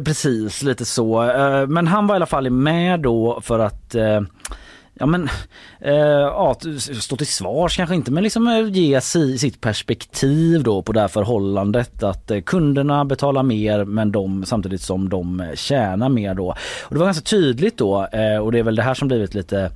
precis 0.04 0.62
lite 0.62 0.84
så 0.84 1.03
så. 1.04 1.22
Eh, 1.30 1.66
men 1.66 1.86
han 1.86 2.06
var 2.06 2.14
i 2.14 2.16
alla 2.16 2.26
fall 2.26 2.50
med 2.50 3.00
då 3.00 3.40
för 3.40 3.58
att 3.58 3.94
eh, 3.94 4.20
Ja 4.98 5.06
men, 5.06 5.28
eh, 5.84 5.94
ja, 5.94 6.56
stå 7.00 7.16
till 7.16 7.26
svars 7.26 7.76
kanske 7.76 7.94
inte 7.94 8.10
men 8.10 8.22
liksom 8.22 8.48
eh, 8.48 8.68
ge 8.68 9.00
si, 9.00 9.38
sitt 9.38 9.60
perspektiv 9.60 10.62
då 10.62 10.82
på 10.82 10.92
det 10.92 11.00
här 11.00 11.08
förhållandet 11.08 12.02
att 12.02 12.30
eh, 12.30 12.40
kunderna 12.40 13.04
betalar 13.04 13.42
mer 13.42 13.84
men 13.84 14.12
de 14.12 14.44
samtidigt 14.44 14.80
som 14.80 15.08
de 15.08 15.40
eh, 15.40 15.54
tjänar 15.54 16.08
mer 16.08 16.34
då. 16.34 16.54
Och 16.82 16.94
det 16.94 16.98
var 16.98 17.06
ganska 17.06 17.24
tydligt 17.24 17.76
då 17.76 18.06
eh, 18.12 18.38
och 18.38 18.52
det 18.52 18.58
är 18.58 18.62
väl 18.62 18.76
det 18.76 18.82
här 18.82 18.94
som 18.94 19.08
blivit 19.08 19.34
lite 19.34 19.70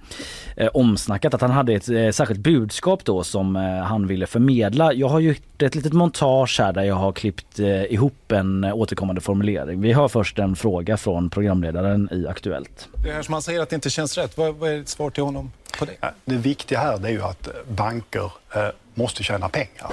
eh, 0.56 0.68
omsnackat 0.74 1.34
att 1.34 1.40
han 1.40 1.50
hade 1.50 1.72
ett 1.72 2.14
särskilt 2.14 2.40
budskap 2.40 3.04
då 3.04 3.24
som 3.24 3.54
han 3.84 4.06
ville 4.06 4.26
förmedla. 4.26 4.92
Jag 4.92 5.08
har 5.08 5.20
gjort 5.20 5.62
ett 5.62 5.74
litet 5.74 5.92
montage 5.92 6.60
här 6.60 6.72
där 6.72 6.82
jag 6.82 6.94
har 6.94 7.12
klippt 7.12 7.58
ihop 7.88 8.32
en 8.32 8.64
återkommande 8.64 9.20
formulering. 9.20 9.80
Vi 9.80 9.92
har 9.92 10.08
först 10.08 10.38
en 10.38 10.56
fråga 10.56 10.96
från 10.96 11.30
programledaren 11.30 12.08
i 12.12 12.26
Aktuellt. 12.26 12.88
Det 13.04 13.12
här 13.12 13.22
som 13.22 13.32
han 13.32 13.42
säger 13.42 13.60
att 13.60 13.70
det 13.70 13.74
inte 13.74 13.90
känns 13.90 14.18
rätt, 14.18 14.38
vad, 14.38 14.54
vad 14.54 14.70
är 14.70 14.76
ditt 14.76 14.88
svar 14.88 15.10
till 15.10 15.22
honom 15.22 15.50
det? 15.86 16.12
Det 16.24 16.36
viktiga 16.36 16.78
här 16.78 17.06
är 17.06 17.10
ju 17.10 17.22
att 17.22 17.46
eh, 17.46 17.52
banker 17.68 18.32
eh, 18.54 18.68
måste 18.94 19.22
tjäna 19.22 19.48
pengar. 19.48 19.92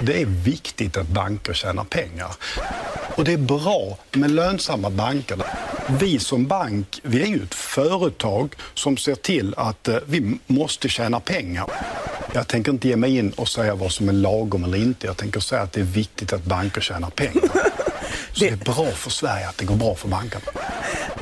Det 0.00 0.22
är 0.22 0.26
viktigt 0.26 0.96
att 0.96 1.08
banker 1.08 1.52
tjänar 1.52 1.84
pengar. 1.84 2.30
Och 3.16 3.24
det 3.24 3.32
är 3.32 3.38
bra 3.38 3.98
med 4.12 4.30
lönsamma 4.30 4.90
banker. 4.90 5.38
Vi 5.88 6.18
som 6.18 6.46
bank, 6.46 7.00
vi 7.02 7.22
är 7.22 7.26
ju 7.26 7.42
ett 7.42 7.54
företag 7.54 8.54
som 8.74 8.96
ser 8.96 9.14
till 9.14 9.54
att 9.56 9.88
eh, 9.88 9.96
vi 10.06 10.38
måste 10.46 10.88
tjäna 10.88 11.20
pengar. 11.20 11.66
Jag 12.32 12.48
tänker 12.48 12.72
inte 12.72 12.88
ge 12.88 12.96
mig 12.96 13.16
in 13.16 13.30
och 13.30 13.48
säga 13.48 13.74
vad 13.74 13.92
som 13.92 14.08
är 14.08 14.12
lagom 14.12 14.64
eller 14.64 14.78
inte. 14.78 15.06
Jag 15.06 15.16
tänker 15.16 15.40
säga 15.40 15.62
att 15.62 15.72
det 15.72 15.80
är 15.80 15.84
viktigt 15.84 16.32
att 16.32 16.44
banker 16.44 16.80
tjänar 16.80 17.10
pengar. 17.10 17.73
Så 18.34 18.44
det 18.44 18.48
är 18.48 18.56
bra 18.56 18.90
för 18.90 19.10
Sverige 19.10 19.48
att 19.48 19.56
det 19.56 19.64
går 19.64 19.76
bra 19.76 19.94
för 19.94 20.08
bankerna. 20.08 20.44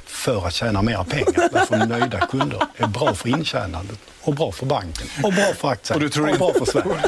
För 0.06 0.46
att 0.46 0.54
tjäna 0.54 0.82
mer 0.82 1.04
pengar. 1.04 1.48
Därför 1.52 1.86
nöjda 1.86 2.26
kunder 2.26 2.66
är 2.76 2.86
bra 2.86 3.14
för 3.14 3.28
intjänandet 3.28 3.98
och 4.22 4.34
bra 4.34 4.52
för 4.52 4.66
banken 4.66 5.06
och 5.22 5.32
bra 5.32 5.44
för 5.56 5.68
aktien 5.68 5.94
Och 5.94 6.00
du 6.00 6.08
tror 6.08 6.30
och 6.30 6.38
bra 6.38 6.52
för 6.52 6.64
Sverige. 6.64 7.00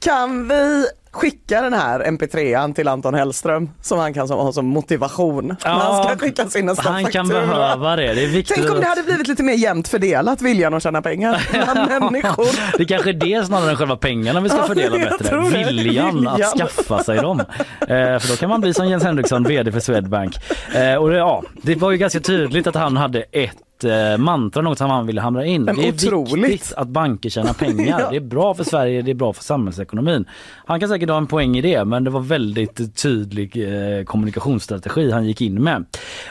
Kan 0.00 0.48
vi 0.48 0.86
skicka 1.16 1.62
den 1.62 1.72
här 1.72 2.00
mp3an 2.00 2.74
till 2.74 2.88
Anton 2.88 3.14
Hellström 3.14 3.70
som 3.82 3.98
han 3.98 4.14
kan 4.14 4.28
som, 4.28 4.38
ha 4.38 4.52
som 4.52 4.66
motivation 4.66 5.56
när 5.64 5.70
han 5.70 6.04
ska 6.04 6.16
skicka 6.18 6.46
sin 6.48 6.66
nästa 6.66 6.90
han 6.90 7.04
kan 7.04 7.26
faktura. 7.26 7.46
behöva 7.46 7.96
det. 7.96 8.14
Det 8.14 8.24
är 8.24 8.28
viktigt. 8.28 8.56
Tänk 8.56 8.70
om 8.70 8.80
det 8.80 8.86
hade 8.86 9.02
blivit 9.02 9.28
lite 9.28 9.42
mer 9.42 9.54
jämnt 9.54 9.88
fördelat 9.88 10.42
viljan 10.42 10.74
att 10.74 10.82
tjäna 10.82 11.02
pengar 11.02 11.42
bland 11.74 12.12
människor. 12.12 12.78
Det 12.78 12.84
kanske 12.84 13.10
är 13.10 13.14
det 13.14 13.46
snarare 13.46 13.70
än 13.70 13.76
själva 13.76 13.96
pengarna 13.96 14.40
vi 14.40 14.48
ska 14.48 14.58
Ja, 14.58 14.64
fördela 14.66 14.98
bättre. 14.98 15.36
det. 15.36 15.48
Viljan 15.64 16.28
att 16.28 16.34
Viljan. 16.38 16.50
skaffa 16.58 17.02
sig 17.04 17.16
dem. 17.18 17.40
Eh, 17.40 17.46
för 17.88 18.28
då 18.28 18.36
kan 18.36 18.48
man 18.48 18.60
bli 18.60 18.74
som 18.74 18.88
Jens 18.88 19.04
Henriksson, 19.04 19.44
VD 19.44 19.72
för 19.72 19.80
Swedbank. 19.80 20.36
Eh, 20.74 20.94
och 20.94 21.10
det, 21.10 21.16
ja, 21.16 21.42
det 21.62 21.74
var 21.74 21.90
ju 21.90 21.96
ganska 21.96 22.20
tydligt 22.20 22.66
att 22.66 22.74
han 22.74 22.96
hade 22.96 23.20
ett 23.32 23.56
eh, 23.84 24.18
mantra, 24.18 24.62
något 24.62 24.78
som 24.78 24.90
han 24.90 25.06
ville 25.06 25.20
hamra 25.20 25.44
in. 25.46 25.62
Men 25.62 25.76
det 25.76 25.88
är 25.88 25.92
otroligt. 25.92 26.50
viktigt 26.50 26.72
att 26.76 26.88
banker 26.88 27.30
tjänar 27.30 27.52
pengar. 27.58 28.00
Ja. 28.00 28.10
Det 28.10 28.16
är 28.16 28.20
bra 28.20 28.54
för 28.54 28.64
Sverige, 28.64 29.02
det 29.02 29.10
är 29.10 29.14
bra 29.14 29.32
för 29.32 29.44
samhällsekonomin. 29.44 30.24
Han 30.66 30.80
kan 30.80 30.88
säkert 30.88 31.08
ha 31.10 31.16
en 31.16 31.26
poäng 31.26 31.56
i 31.56 31.60
det, 31.60 31.84
men 31.84 32.04
det 32.04 32.10
var 32.10 32.20
väldigt 32.20 33.02
tydlig 33.02 33.56
eh, 33.56 34.04
kommunikationsstrategi 34.04 35.10
han 35.10 35.26
gick 35.26 35.40
in 35.40 35.62
med. 35.62 35.84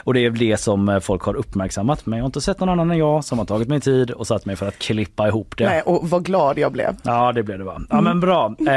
Och 0.04 0.14
det 0.14 0.20
är 0.24 0.30
det 0.30 0.56
som 0.60 0.88
eh, 0.88 0.98
folk 1.00 1.22
har 1.22 1.34
uppmärksammat. 1.34 2.06
Men 2.06 2.16
jag 2.18 2.24
har 2.24 2.26
inte 2.26 2.40
sett 2.40 2.60
någon 2.60 2.68
annan 2.68 2.90
än 2.90 2.98
jag 2.98 3.24
som 3.24 3.38
har 3.38 3.46
tagit 3.46 3.68
mig 3.68 3.80
tid 3.80 4.10
och 4.10 4.26
satt 4.26 4.46
mig 4.46 4.56
för 4.56 4.68
att 4.68 4.78
klippa 4.78 5.28
ihop 5.28 5.54
det. 5.56 5.64
Nej, 5.66 5.82
och 5.82 6.10
vad 6.10 6.24
glad 6.24 6.58
jag 6.58 6.72
blev. 6.72 6.96
Ja 7.02 7.32
det 7.32 7.42
blev 7.42 7.58
det 7.58 7.64
va. 7.64 7.80
Ja 7.90 8.00
men 8.00 8.20
bra. 8.20 8.54
Eh, 8.60 8.74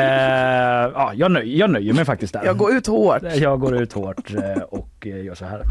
ja, 0.93 1.11
jag, 1.15 1.31
nöj, 1.31 1.57
jag 1.57 1.69
nöjer 1.69 1.93
mig 1.93 2.05
faktiskt 2.05 2.33
där. 2.33 2.41
Jag 2.45 2.57
går 2.57 2.73
ut 2.73 2.87
hårt. 2.87 3.23
Jag 3.35 3.59
går 3.59 3.81
ut 3.81 3.93
hårt 3.93 4.33
eh, 4.33 4.63
och 4.63 5.07
eh, 5.07 5.23
gör 5.25 5.35
så 5.35 5.45
här. 5.45 5.63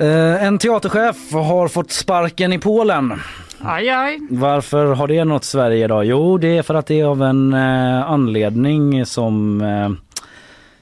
Eh, 0.00 0.44
En 0.44 0.58
teaterchef 0.58 1.32
har 1.32 1.68
fått 1.68 1.90
sparken 1.92 2.52
i 2.52 2.58
Polen. 2.58 3.12
Aj, 3.64 3.88
aj. 3.88 4.18
Varför 4.30 4.86
har 4.86 5.08
det 5.08 5.24
nått 5.24 5.44
Sverige 5.44 5.84
idag? 5.84 6.04
Jo, 6.04 6.38
det 6.38 6.56
är 6.58 6.62
för 6.62 6.74
att 6.74 6.86
det 6.86 7.00
är 7.00 7.04
av 7.04 7.22
en 7.22 7.54
eh, 7.54 8.10
anledning 8.10 9.06
som... 9.06 9.60
Eh, 9.60 9.90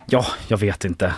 ja, 0.07 0.25
jag 0.49 0.59
vet 0.59 0.85
inte. 0.85 1.13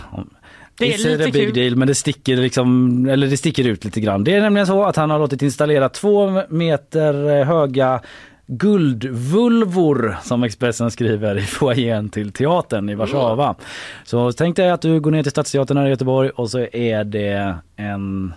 Det 0.77 0.93
är 0.93 0.97
It's 0.97 1.07
a 1.13 1.17
lite 1.17 1.31
big 1.31 1.45
kul. 1.45 1.53
deal 1.53 1.75
men 1.75 1.87
det 1.87 1.95
sticker, 1.95 2.37
liksom, 2.37 3.05
eller 3.09 3.27
det 3.27 3.37
sticker 3.37 3.67
ut 3.67 3.85
lite 3.85 4.01
grann. 4.01 4.23
Det 4.23 4.35
är 4.35 4.41
nämligen 4.41 4.67
så 4.67 4.83
att 4.83 4.95
han 4.95 5.09
har 5.09 5.19
låtit 5.19 5.41
installera 5.41 5.89
två 5.89 6.41
meter 6.49 7.39
eh, 7.39 7.45
höga 7.45 8.01
guldvulvor 8.47 10.17
som 10.23 10.43
Expressen 10.43 10.91
skriver 10.91 11.37
i 11.37 11.41
foajén 11.41 12.09
till 12.09 12.31
teatern 12.31 12.89
i 12.89 12.95
Warszawa. 12.95 13.55
Så 14.03 14.31
tänk 14.31 14.55
dig 14.55 14.69
att 14.69 14.81
du 14.81 14.99
går 14.99 15.11
ner 15.11 15.23
till 15.23 15.31
Stadsteatern 15.31 15.77
här 15.77 15.85
i 15.85 15.89
Göteborg 15.89 16.29
och 16.29 16.49
så 16.49 16.59
är 16.59 17.03
det 17.03 17.55
en 17.75 18.33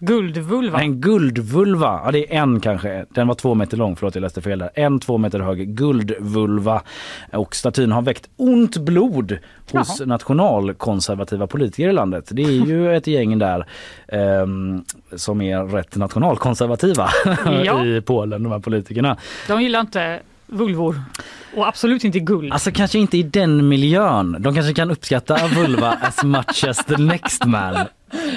Guldvulva. 0.00 0.80
en 0.80 1.00
guldvulva, 1.00 2.00
ja 2.04 2.10
det 2.10 2.34
är 2.36 2.40
en 2.42 2.60
kanske, 2.60 3.04
den 3.10 3.26
var 3.28 3.34
två 3.34 3.54
meter 3.54 3.76
lång, 3.76 3.96
förlåt 3.96 4.14
jag 4.14 4.22
läste 4.22 4.42
fel 4.42 4.58
där. 4.58 4.70
En 4.74 5.00
två 5.00 5.18
meter 5.18 5.40
hög 5.40 5.68
guldvulva 5.76 6.82
och 7.32 7.54
statyn 7.56 7.92
har 7.92 8.02
väckt 8.02 8.28
ont 8.36 8.76
blod 8.76 9.38
hos 9.72 10.00
Jaha. 10.00 10.06
nationalkonservativa 10.06 11.46
politiker 11.46 11.88
i 11.88 11.92
landet. 11.92 12.28
Det 12.30 12.42
är 12.42 12.66
ju 12.66 12.96
ett 12.96 13.06
gäng 13.06 13.38
där 13.38 13.66
ehm, 14.08 14.84
som 15.16 15.40
är 15.40 15.64
rätt 15.64 15.96
nationalkonservativa 15.96 17.08
Ja. 17.64 17.84
i 17.84 18.00
Polen, 18.00 18.42
de 18.42 18.52
här 18.52 18.58
politikerna. 18.58 19.16
De 19.48 19.62
gillar 19.62 19.80
inte 19.80 20.20
vulvor. 20.46 21.00
Och 21.56 21.68
absolut 21.68 22.04
inte 22.04 22.20
guld. 22.20 22.52
Alltså 22.52 22.70
kanske 22.70 22.98
inte 22.98 23.18
i 23.18 23.22
den 23.22 23.68
miljön. 23.68 24.36
De 24.40 24.54
kanske 24.54 24.74
kan 24.74 24.90
uppskatta 24.90 25.38
vulva 25.56 25.98
as 26.02 26.24
much 26.24 26.64
as 26.68 26.84
the 26.84 26.96
next 26.96 27.44
man. 27.44 27.76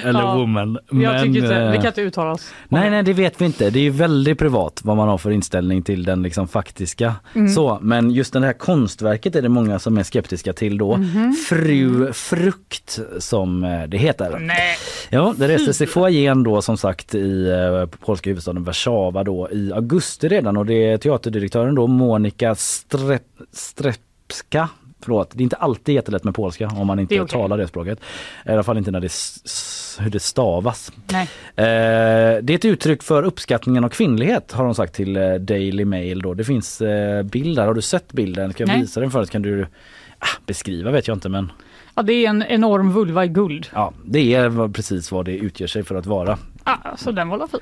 Eller 0.04 0.20
Ja, 0.20 0.34
woman. 0.36 0.78
jag 0.90 1.22
tycker 1.22 1.38
inte, 1.42 1.56
eh, 1.56 1.70
vi 1.70 1.76
kan 1.76 1.86
inte 1.86 2.00
uttala 2.00 2.32
oss. 2.32 2.50
Nej, 2.68 2.90
nej, 2.90 3.02
det 3.02 3.12
vet 3.12 3.40
vi 3.40 3.44
inte. 3.44 3.70
Det 3.70 3.86
är 3.86 3.90
väldigt 3.90 4.38
privat 4.38 4.80
vad 4.84 4.96
man 4.96 5.08
har 5.08 5.18
för 5.18 5.30
inställning 5.30 5.82
till 5.82 6.04
den 6.04 6.22
liksom 6.22 6.48
faktiska. 6.48 7.14
Mm. 7.34 7.48
Så, 7.48 7.78
men 7.82 8.10
just 8.10 8.32
det 8.32 8.40
här 8.40 8.52
konstverket 8.52 9.36
är 9.36 9.42
det 9.42 9.48
många 9.48 9.78
som 9.78 9.98
är 9.98 10.02
skeptiska 10.02 10.52
till 10.52 10.78
då. 10.78 10.96
Mhm. 10.96 11.32
Fru 11.48 12.12
Frukt 12.12 12.98
som 13.18 13.64
eh, 13.64 13.82
det 13.82 13.96
heter. 13.98 14.38
Nej. 14.38 14.76
Ja, 15.10 15.34
det 15.36 15.48
restes 15.48 15.80
i 15.80 15.86
foajén 15.86 16.42
då 16.42 16.62
som 16.62 16.76
sagt 16.76 17.14
i 17.14 17.48
eh, 17.50 17.86
polska 18.04 18.30
huvudstaden 18.30 18.64
Warszawa 18.64 19.24
då 19.24 19.48
i 19.50 19.72
augusti 19.72 20.28
redan 20.28 20.56
och 20.56 20.66
det 20.66 20.74
är 20.90 20.98
teaterdirektören 20.98 21.74
då 21.74 21.86
Monika 21.86 22.54
Strep, 22.54 23.22
Strepska 23.52 24.68
Förlåt, 25.04 25.30
det 25.34 25.40
är 25.40 25.44
inte 25.44 25.56
alltid 25.56 25.94
jättelätt 25.94 26.24
med 26.24 26.34
polska 26.34 26.68
om 26.68 26.86
man 26.86 26.98
inte 26.98 27.14
Det 27.14 27.20
okej. 27.20 27.32
talar 27.40 27.58
det 27.58 27.68
språket. 27.68 27.98
I 28.46 28.50
alla 28.50 28.62
fall 28.62 28.78
inte 28.78 28.90
när 28.90 29.00
det, 29.00 29.12
hur 30.04 30.10
det 30.10 30.20
stavas. 30.20 30.92
Nej. 31.12 31.22
Eh, 31.56 32.42
det 32.42 32.52
är 32.52 32.54
ett 32.54 32.64
uttryck 32.64 33.02
för 33.02 33.22
uppskattningen 33.22 33.84
av 33.84 33.88
kvinnlighet 33.88 34.52
har 34.52 34.64
de 34.64 34.74
sagt 34.74 34.94
till 34.94 35.16
eh, 35.16 35.34
Daily 35.34 35.84
Mail. 35.84 36.22
Då. 36.22 36.34
Det 36.34 36.44
finns 36.44 36.80
eh, 36.80 37.22
bilder, 37.22 37.66
har 37.66 37.74
du 37.74 37.82
sett 37.82 38.12
bilden? 38.12 38.52
Ska 38.52 38.62
jag 38.62 38.68
Nej. 38.68 38.80
visa 38.80 39.00
den 39.00 39.10
förut? 39.10 39.30
Kan 39.30 39.42
du 39.42 39.66
ah, 40.18 40.26
beskriva 40.46 40.90
vet 40.90 41.08
jag 41.08 41.16
inte 41.16 41.28
men 41.28 41.52
Ja, 41.94 42.02
det 42.02 42.12
är 42.12 42.28
en 42.30 42.42
enorm 42.42 42.92
vulva 42.92 43.24
i 43.24 43.28
guld. 43.28 43.66
ja, 43.74 43.92
det 44.04 44.34
är 44.34 44.68
precis 44.68 45.12
vad 45.12 45.24
det 45.24 45.36
utger 45.36 45.66
sig 45.66 45.82
för 45.84 45.94
att 45.94 46.06
vara. 46.06 46.38
Ah, 46.64 46.96
så 46.96 47.10
den 47.10 47.28
var 47.28 47.46
fin. 47.46 47.60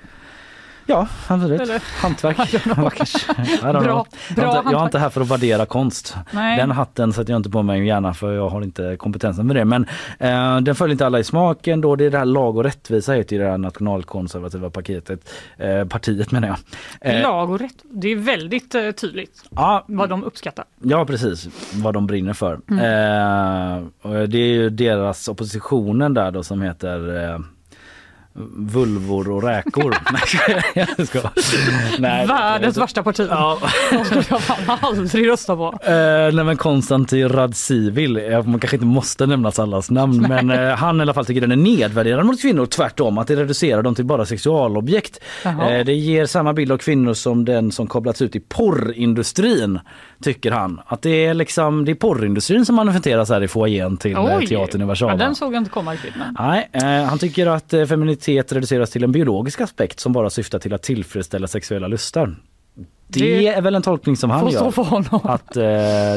Ja, 0.86 1.08
absolut. 1.28 1.60
Eller? 1.60 1.82
Hantverk. 2.02 2.38
Vackert. 2.76 3.26
Bra- 3.62 3.82
bra 3.82 4.06
jag, 4.36 4.72
är 4.80 4.84
inte, 4.84 4.98
här 4.98 5.10
för 5.10 5.20
att 5.20 5.30
värdera 5.30 5.66
konst. 5.66 6.16
Nej. 6.30 6.56
Den 6.56 6.70
hatten 6.70 7.12
sätter 7.12 7.32
jag 7.32 7.38
inte 7.38 7.50
på 7.50 7.62
mig 7.62 7.86
gärna 7.86 8.14
för 8.14 8.32
jag 8.32 8.48
har 8.48 8.62
inte 8.62 8.96
kompetensen 8.96 9.46
med 9.46 9.56
det. 9.56 9.64
Men 9.64 9.86
eh, 10.18 10.60
den 10.60 10.74
följer 10.74 10.92
inte 10.92 11.06
alla 11.06 11.18
i 11.18 11.24
smaken 11.24 11.80
då. 11.80 11.96
Det 11.96 12.04
är 12.04 12.10
det 12.10 12.18
här 12.18 12.24
lag 12.24 12.56
och 12.56 12.64
rättvisa 12.64 13.12
heter 13.12 13.38
det 13.38 13.50
här 13.50 13.58
nationalkonservativa 13.58 14.70
paketet. 14.70 15.32
Eh, 15.56 15.84
partiet 15.84 16.30
menar 16.32 16.48
jag. 16.48 16.58
Eh, 17.14 17.22
Lag 17.22 17.50
och 17.50 17.60
rätt. 17.60 17.82
Det 17.90 18.08
är 18.08 18.16
väldigt 18.16 18.74
eh, 18.74 18.90
tydligt 18.90 19.44
ja, 19.50 19.84
vad 19.88 20.08
de 20.08 20.24
uppskattar. 20.24 20.64
Ja 20.82 21.04
precis, 21.04 21.48
vad 21.74 21.94
de 21.94 22.06
brinner 22.06 22.32
för. 22.32 22.60
Mm. 22.70 22.84
Eh, 22.84 23.84
och 24.02 24.28
det 24.28 24.38
är 24.38 24.48
ju 24.48 24.70
deras 24.70 25.28
oppositionen 25.28 26.14
där 26.14 26.30
då 26.30 26.42
som 26.42 26.62
heter 26.62 27.30
eh, 27.32 27.38
Vulvor 28.56 29.30
och 29.30 29.42
räkor. 29.42 29.94
Nej, 30.12 30.86
jag 30.96 31.06
ska. 31.06 31.20
Nej, 31.98 32.26
Världens 32.26 32.76
värsta 32.76 33.02
parti. 33.02 33.26
Ja. 33.30 33.58
De 33.90 34.04
skulle 34.04 34.24
jag 34.28 34.40
fan 34.42 34.78
aldrig 34.80 35.28
rösta 35.28 35.56
på. 35.56 35.78
Eh, 35.82 35.92
nej 36.34 36.44
men 36.44 36.56
Konstantin 36.56 37.28
Radzivil, 37.28 38.16
eh, 38.16 38.42
man 38.44 38.60
kanske 38.60 38.76
inte 38.76 38.86
måste 38.86 39.26
nämna 39.26 39.52
allas 39.56 39.90
namn 39.90 40.26
men 40.28 40.50
eh, 40.50 40.74
han 40.74 40.98
i 40.98 41.02
alla 41.02 41.14
fall 41.14 41.26
tycker 41.26 41.40
den 41.40 41.52
är 41.52 41.56
nedvärderande 41.56 42.24
mot 42.24 42.40
kvinnor 42.42 42.66
tvärtom 42.66 43.18
att 43.18 43.26
det 43.26 43.36
reducerar 43.36 43.82
dem 43.82 43.94
till 43.94 44.04
bara 44.04 44.26
sexualobjekt. 44.26 45.20
Eh, 45.44 45.84
det 45.86 45.94
ger 45.94 46.26
samma 46.26 46.52
bild 46.52 46.72
av 46.72 46.78
kvinnor 46.78 47.14
som 47.14 47.44
den 47.44 47.72
som 47.72 47.86
kopplats 47.86 48.22
ut 48.22 48.36
i 48.36 48.40
porrindustrin 48.40 49.80
tycker 50.22 50.50
han. 50.50 50.80
Att 50.86 51.02
det 51.02 51.24
är 51.26 51.34
liksom 51.34 51.84
det 51.84 51.92
är 51.92 51.94
porrindustrin 51.94 52.66
som 52.66 52.76
manifesteras 52.76 53.28
här 53.30 53.42
i 53.42 53.48
foajén 53.48 53.96
till 53.96 54.16
eh, 54.16 54.38
teatern 54.38 54.82
i 54.82 54.84
Warszawa. 54.84 55.12
Ja, 55.12 55.16
den 55.16 55.34
såg 55.34 55.54
jag 55.54 55.60
inte 55.60 55.70
komma 55.70 55.92
riktigt. 55.92 56.14
Men. 56.16 56.36
Nej, 56.38 56.68
eh, 56.72 57.08
han 57.08 57.18
tycker 57.18 57.46
att 57.46 57.72
eh, 57.72 57.84
sexualitet 58.22 58.52
reduceras 58.52 58.90
till 58.90 59.04
en 59.04 59.12
biologisk 59.12 59.60
aspekt 59.60 60.00
som 60.00 60.12
bara 60.12 60.30
syftar 60.30 60.58
till 60.58 60.74
att 60.74 60.82
tillfredsställa 60.82 61.46
sexuella 61.46 61.88
lustar. 61.88 62.36
Det, 63.20 63.46
är 63.48 63.60
väl 63.62 63.74
en 63.74 63.82
tolkning 63.82 64.16
som 64.16 64.30
han 64.30 64.48
gör. 64.50 64.68
Att 65.30 65.56
eh, 65.56 65.62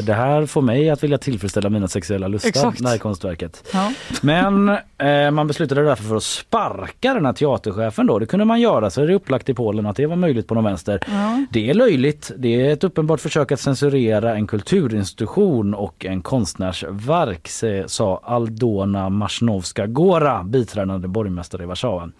det 0.06 0.14
här 0.16 0.46
får 0.46 0.62
mig 0.62 0.90
att 0.90 1.02
vilja 1.04 1.18
tillfredsställa 1.18 1.70
mina 1.70 1.88
sexuella 1.88 2.28
lustar, 2.28 2.48
Exakt. 2.48 2.82
det 2.82 2.88
här 2.88 2.98
konstverket. 2.98 3.64
Ja. 3.72 3.92
Men 4.22 4.68
eh, 4.98 5.30
man 5.30 5.46
beslutade 5.46 5.82
därför 5.84 6.04
för 6.04 6.16
att 6.16 6.22
sparka 6.22 7.14
den 7.14 7.26
här 7.26 7.32
teaterchefen 7.32 8.06
då. 8.06 8.18
Det 8.18 8.26
kunde 8.26 8.44
man 8.44 8.60
göra, 8.60 8.90
så 8.90 9.02
är 9.02 9.06
det 9.06 9.14
upplagt 9.14 9.48
i 9.48 9.54
Polen 9.54 9.86
att 9.86 9.96
det 9.96 10.06
var 10.06 10.16
möjligt 10.16 10.46
på 10.48 10.54
någon 10.54 10.64
vänster. 10.64 11.00
Ja. 11.06 11.46
Det 11.50 11.70
är 11.70 11.74
löjligt. 11.74 12.30
Det 12.38 12.66
är 12.66 12.72
ett 12.72 12.84
uppenbart 12.84 13.20
försök 13.20 13.52
att 13.52 13.60
censurera 13.60 14.34
en 14.34 14.46
kulturinstitution 14.46 15.74
och 15.74 16.04
en 16.06 16.22
konstnärsverk, 16.22 17.48
se- 17.48 17.88
sa 17.88 18.20
Aldona 18.24 19.08
Marsnovska 19.08 19.86
Gora, 19.86 20.42
biträdande 20.44 21.08
borgmästare 21.08 21.62
i 21.62 21.66
Warszawa. 21.66 22.10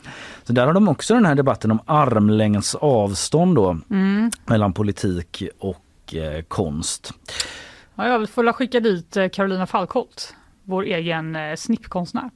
Så 0.45 0.53
där 0.53 0.67
har 0.67 0.73
de 0.73 0.89
också 0.89 1.15
den 1.15 1.27
här 1.27 1.35
debatten 1.35 1.71
om 1.71 1.79
armlängds 1.87 2.75
avstånd 2.75 3.55
då 3.57 3.77
Mm. 3.91 4.31
mellan 4.47 4.66
politik 4.73 5.43
och 5.59 6.15
eh, 6.15 6.43
konst. 6.43 7.13
Ja, 7.95 8.09
jag 8.09 8.31
får 8.31 8.43
väl 8.43 8.53
skicka 8.53 8.81
dit 8.81 9.17
eh, 9.17 9.29
Carolina 9.29 9.67
Falkholt, 9.67 10.35
vår 10.65 10.83
egen 10.83 11.37
eh, 11.37 11.57
snippkonstnär. 11.57 12.31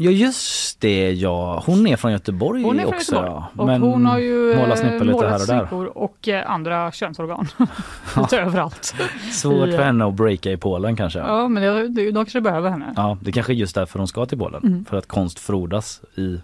Ja 0.00 0.10
just 0.10 0.80
det 0.80 1.12
ja, 1.12 1.62
hon 1.66 1.86
är 1.86 1.96
från 1.96 2.12
Göteborg 2.12 2.62
Hon 2.62 2.78
är 2.78 2.82
från 2.82 2.94
också. 2.94 3.14
Göteborg. 3.14 3.30
Ja. 3.30 3.48
Och 3.56 3.66
Men 3.66 3.82
hon 3.82 4.06
har 4.06 4.18
ju 4.18 4.56
målar 4.56 4.68
eh, 4.68 4.74
snippor 4.76 5.04
lite 5.04 5.04
målat 5.04 5.50
här 5.50 5.64
och 5.64 5.84
där. 5.84 5.98
och 5.98 6.28
eh, 6.28 6.50
andra 6.50 6.92
könsorgan. 6.92 7.48
lite 8.16 8.40
överallt. 8.40 8.94
Svårt 9.32 9.68
i, 9.68 9.72
för 9.72 9.82
henne 9.82 10.04
att 10.04 10.14
breaka 10.14 10.50
i 10.50 10.56
Polen 10.56 10.96
kanske. 10.96 11.18
Ja. 11.18 11.26
Ja, 11.26 11.48
men 11.48 11.62
det, 11.62 11.88
det, 11.88 12.04
de 12.04 12.14
kanske 12.14 12.40
behöver 12.40 12.70
henne. 12.70 13.16
det 13.20 13.32
kanske 13.32 13.52
är 13.52 13.54
just 13.54 13.74
därför 13.74 13.98
hon 13.98 14.08
ska 14.08 14.26
till 14.26 14.38
Polen. 14.38 14.62
Mm. 14.64 14.84
För 14.84 14.96
att 14.96 15.06
konst 15.06 15.38
frodas 15.38 16.00
i 16.16 16.40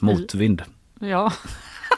motvind. 0.00 0.62
Ja, 1.00 1.32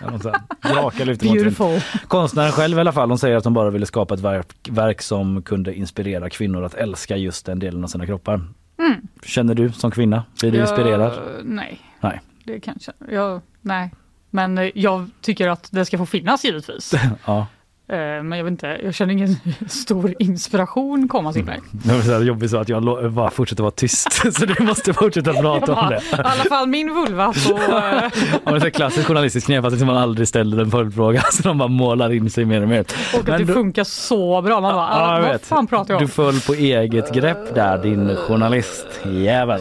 Beautiful. 1.21 1.81
Konstnären 2.09 2.53
själv 2.53 2.79
i 2.79 2.81
alla 2.81 2.93
fall, 2.93 3.09
hon 3.09 3.19
säger 3.19 3.37
att 3.37 3.45
hon 3.45 3.55
bara 3.55 3.71
ville 3.71 3.87
skapa 3.87 4.15
ett 4.15 4.21
verk, 4.21 4.47
verk 4.71 5.03
som 5.03 5.43
kunde 5.43 5.75
inspirera 5.75 6.31
kvinnor 6.31 6.65
att 6.65 6.75
älska 6.75 7.17
just 7.17 7.47
den 7.47 7.59
delen 7.59 7.85
av 7.85 7.89
sina 7.89 8.07
kroppar. 8.07 8.35
Mm. 8.35 9.01
Känner 9.25 9.55
du 9.55 9.73
som 9.73 9.91
kvinna? 9.91 10.25
Blir 10.41 10.51
du 10.51 10.59
Jag- 10.59 10.69
inspirerad? 10.69 11.13
Nej, 11.45 11.81
Nej. 12.01 12.21
det 12.45 12.61
kanske. 12.61 12.93
Jag, 13.11 13.41
nej. 13.61 13.91
Men 14.31 14.59
eh, 14.59 14.71
jag 14.75 15.11
tycker 15.21 15.49
att 15.49 15.69
det 15.73 15.85
ska 15.85 15.99
få 15.99 16.07
finnas 16.07 16.45
givetvis. 16.45 16.93
Ja. 17.27 17.47
Eh, 17.93 17.99
Men 18.23 18.33
jag 18.39 18.45
vet 18.45 18.51
inte, 18.51 18.81
jag 18.85 18.95
känner 18.95 19.13
ingen 19.13 19.37
stor 19.69 20.15
inspiration 20.19 21.09
komma 21.09 21.33
till 21.33 21.45
mig. 21.45 21.61
Det 21.71 21.93
var 21.95 22.01
så 22.19 22.25
jobbigt 22.25 22.51
så 22.51 22.57
att 22.57 22.69
jag 22.69 23.13
bara 23.13 23.31
fortsätter 23.31 23.63
vara 23.63 23.71
tyst 23.71 24.13
så 24.39 24.47
du 24.47 24.65
måste 24.65 24.93
fortsätta 24.93 25.33
prata 25.43 25.75
om 25.75 25.89
det. 25.89 25.97
I 25.97 26.01
alla 26.17 26.45
fall 26.45 26.67
min 26.69 26.95
vulva 26.95 27.25
eh, 27.29 28.11
Ja, 28.45 28.53
det 28.53 28.57
är 28.63 28.67
ett 28.67 28.75
klassiskt 28.75 29.07
journalistiskt 29.07 29.47
knep 29.47 29.65
att 29.65 29.73
liksom 29.73 29.87
man 29.87 29.97
aldrig 29.97 30.29
ställer 30.29 30.63
en 30.63 30.71
följdfråga 30.71 31.23
så 31.33 31.43
de 31.43 31.59
bara 31.59 31.69
målar 31.69 32.13
in 32.13 32.31
sig 32.31 32.45
mer 32.45 32.63
och 32.63 32.69
mer. 32.69 32.81
Och 33.15 33.21
att 33.21 33.27
Men 33.27 33.39
det 33.41 33.45
du- 33.45 33.53
funkar 33.55 33.85
så 33.85 34.43
bra. 34.43 34.61
Man 34.61 34.75
bara, 34.75 34.89
Ja, 34.91 35.15
jag 35.15 35.23
vad 35.23 35.31
vet. 35.33 35.47
fan 35.47 35.67
pratar 35.67 35.95
jag 35.95 36.01
om? 36.01 36.07
Du 36.07 36.13
föll 36.13 36.41
på 36.41 36.55
eget 36.55 37.15
grepp 37.15 37.55
där 37.55 37.79
din 37.79 38.17
journalistjävel. 38.17 39.61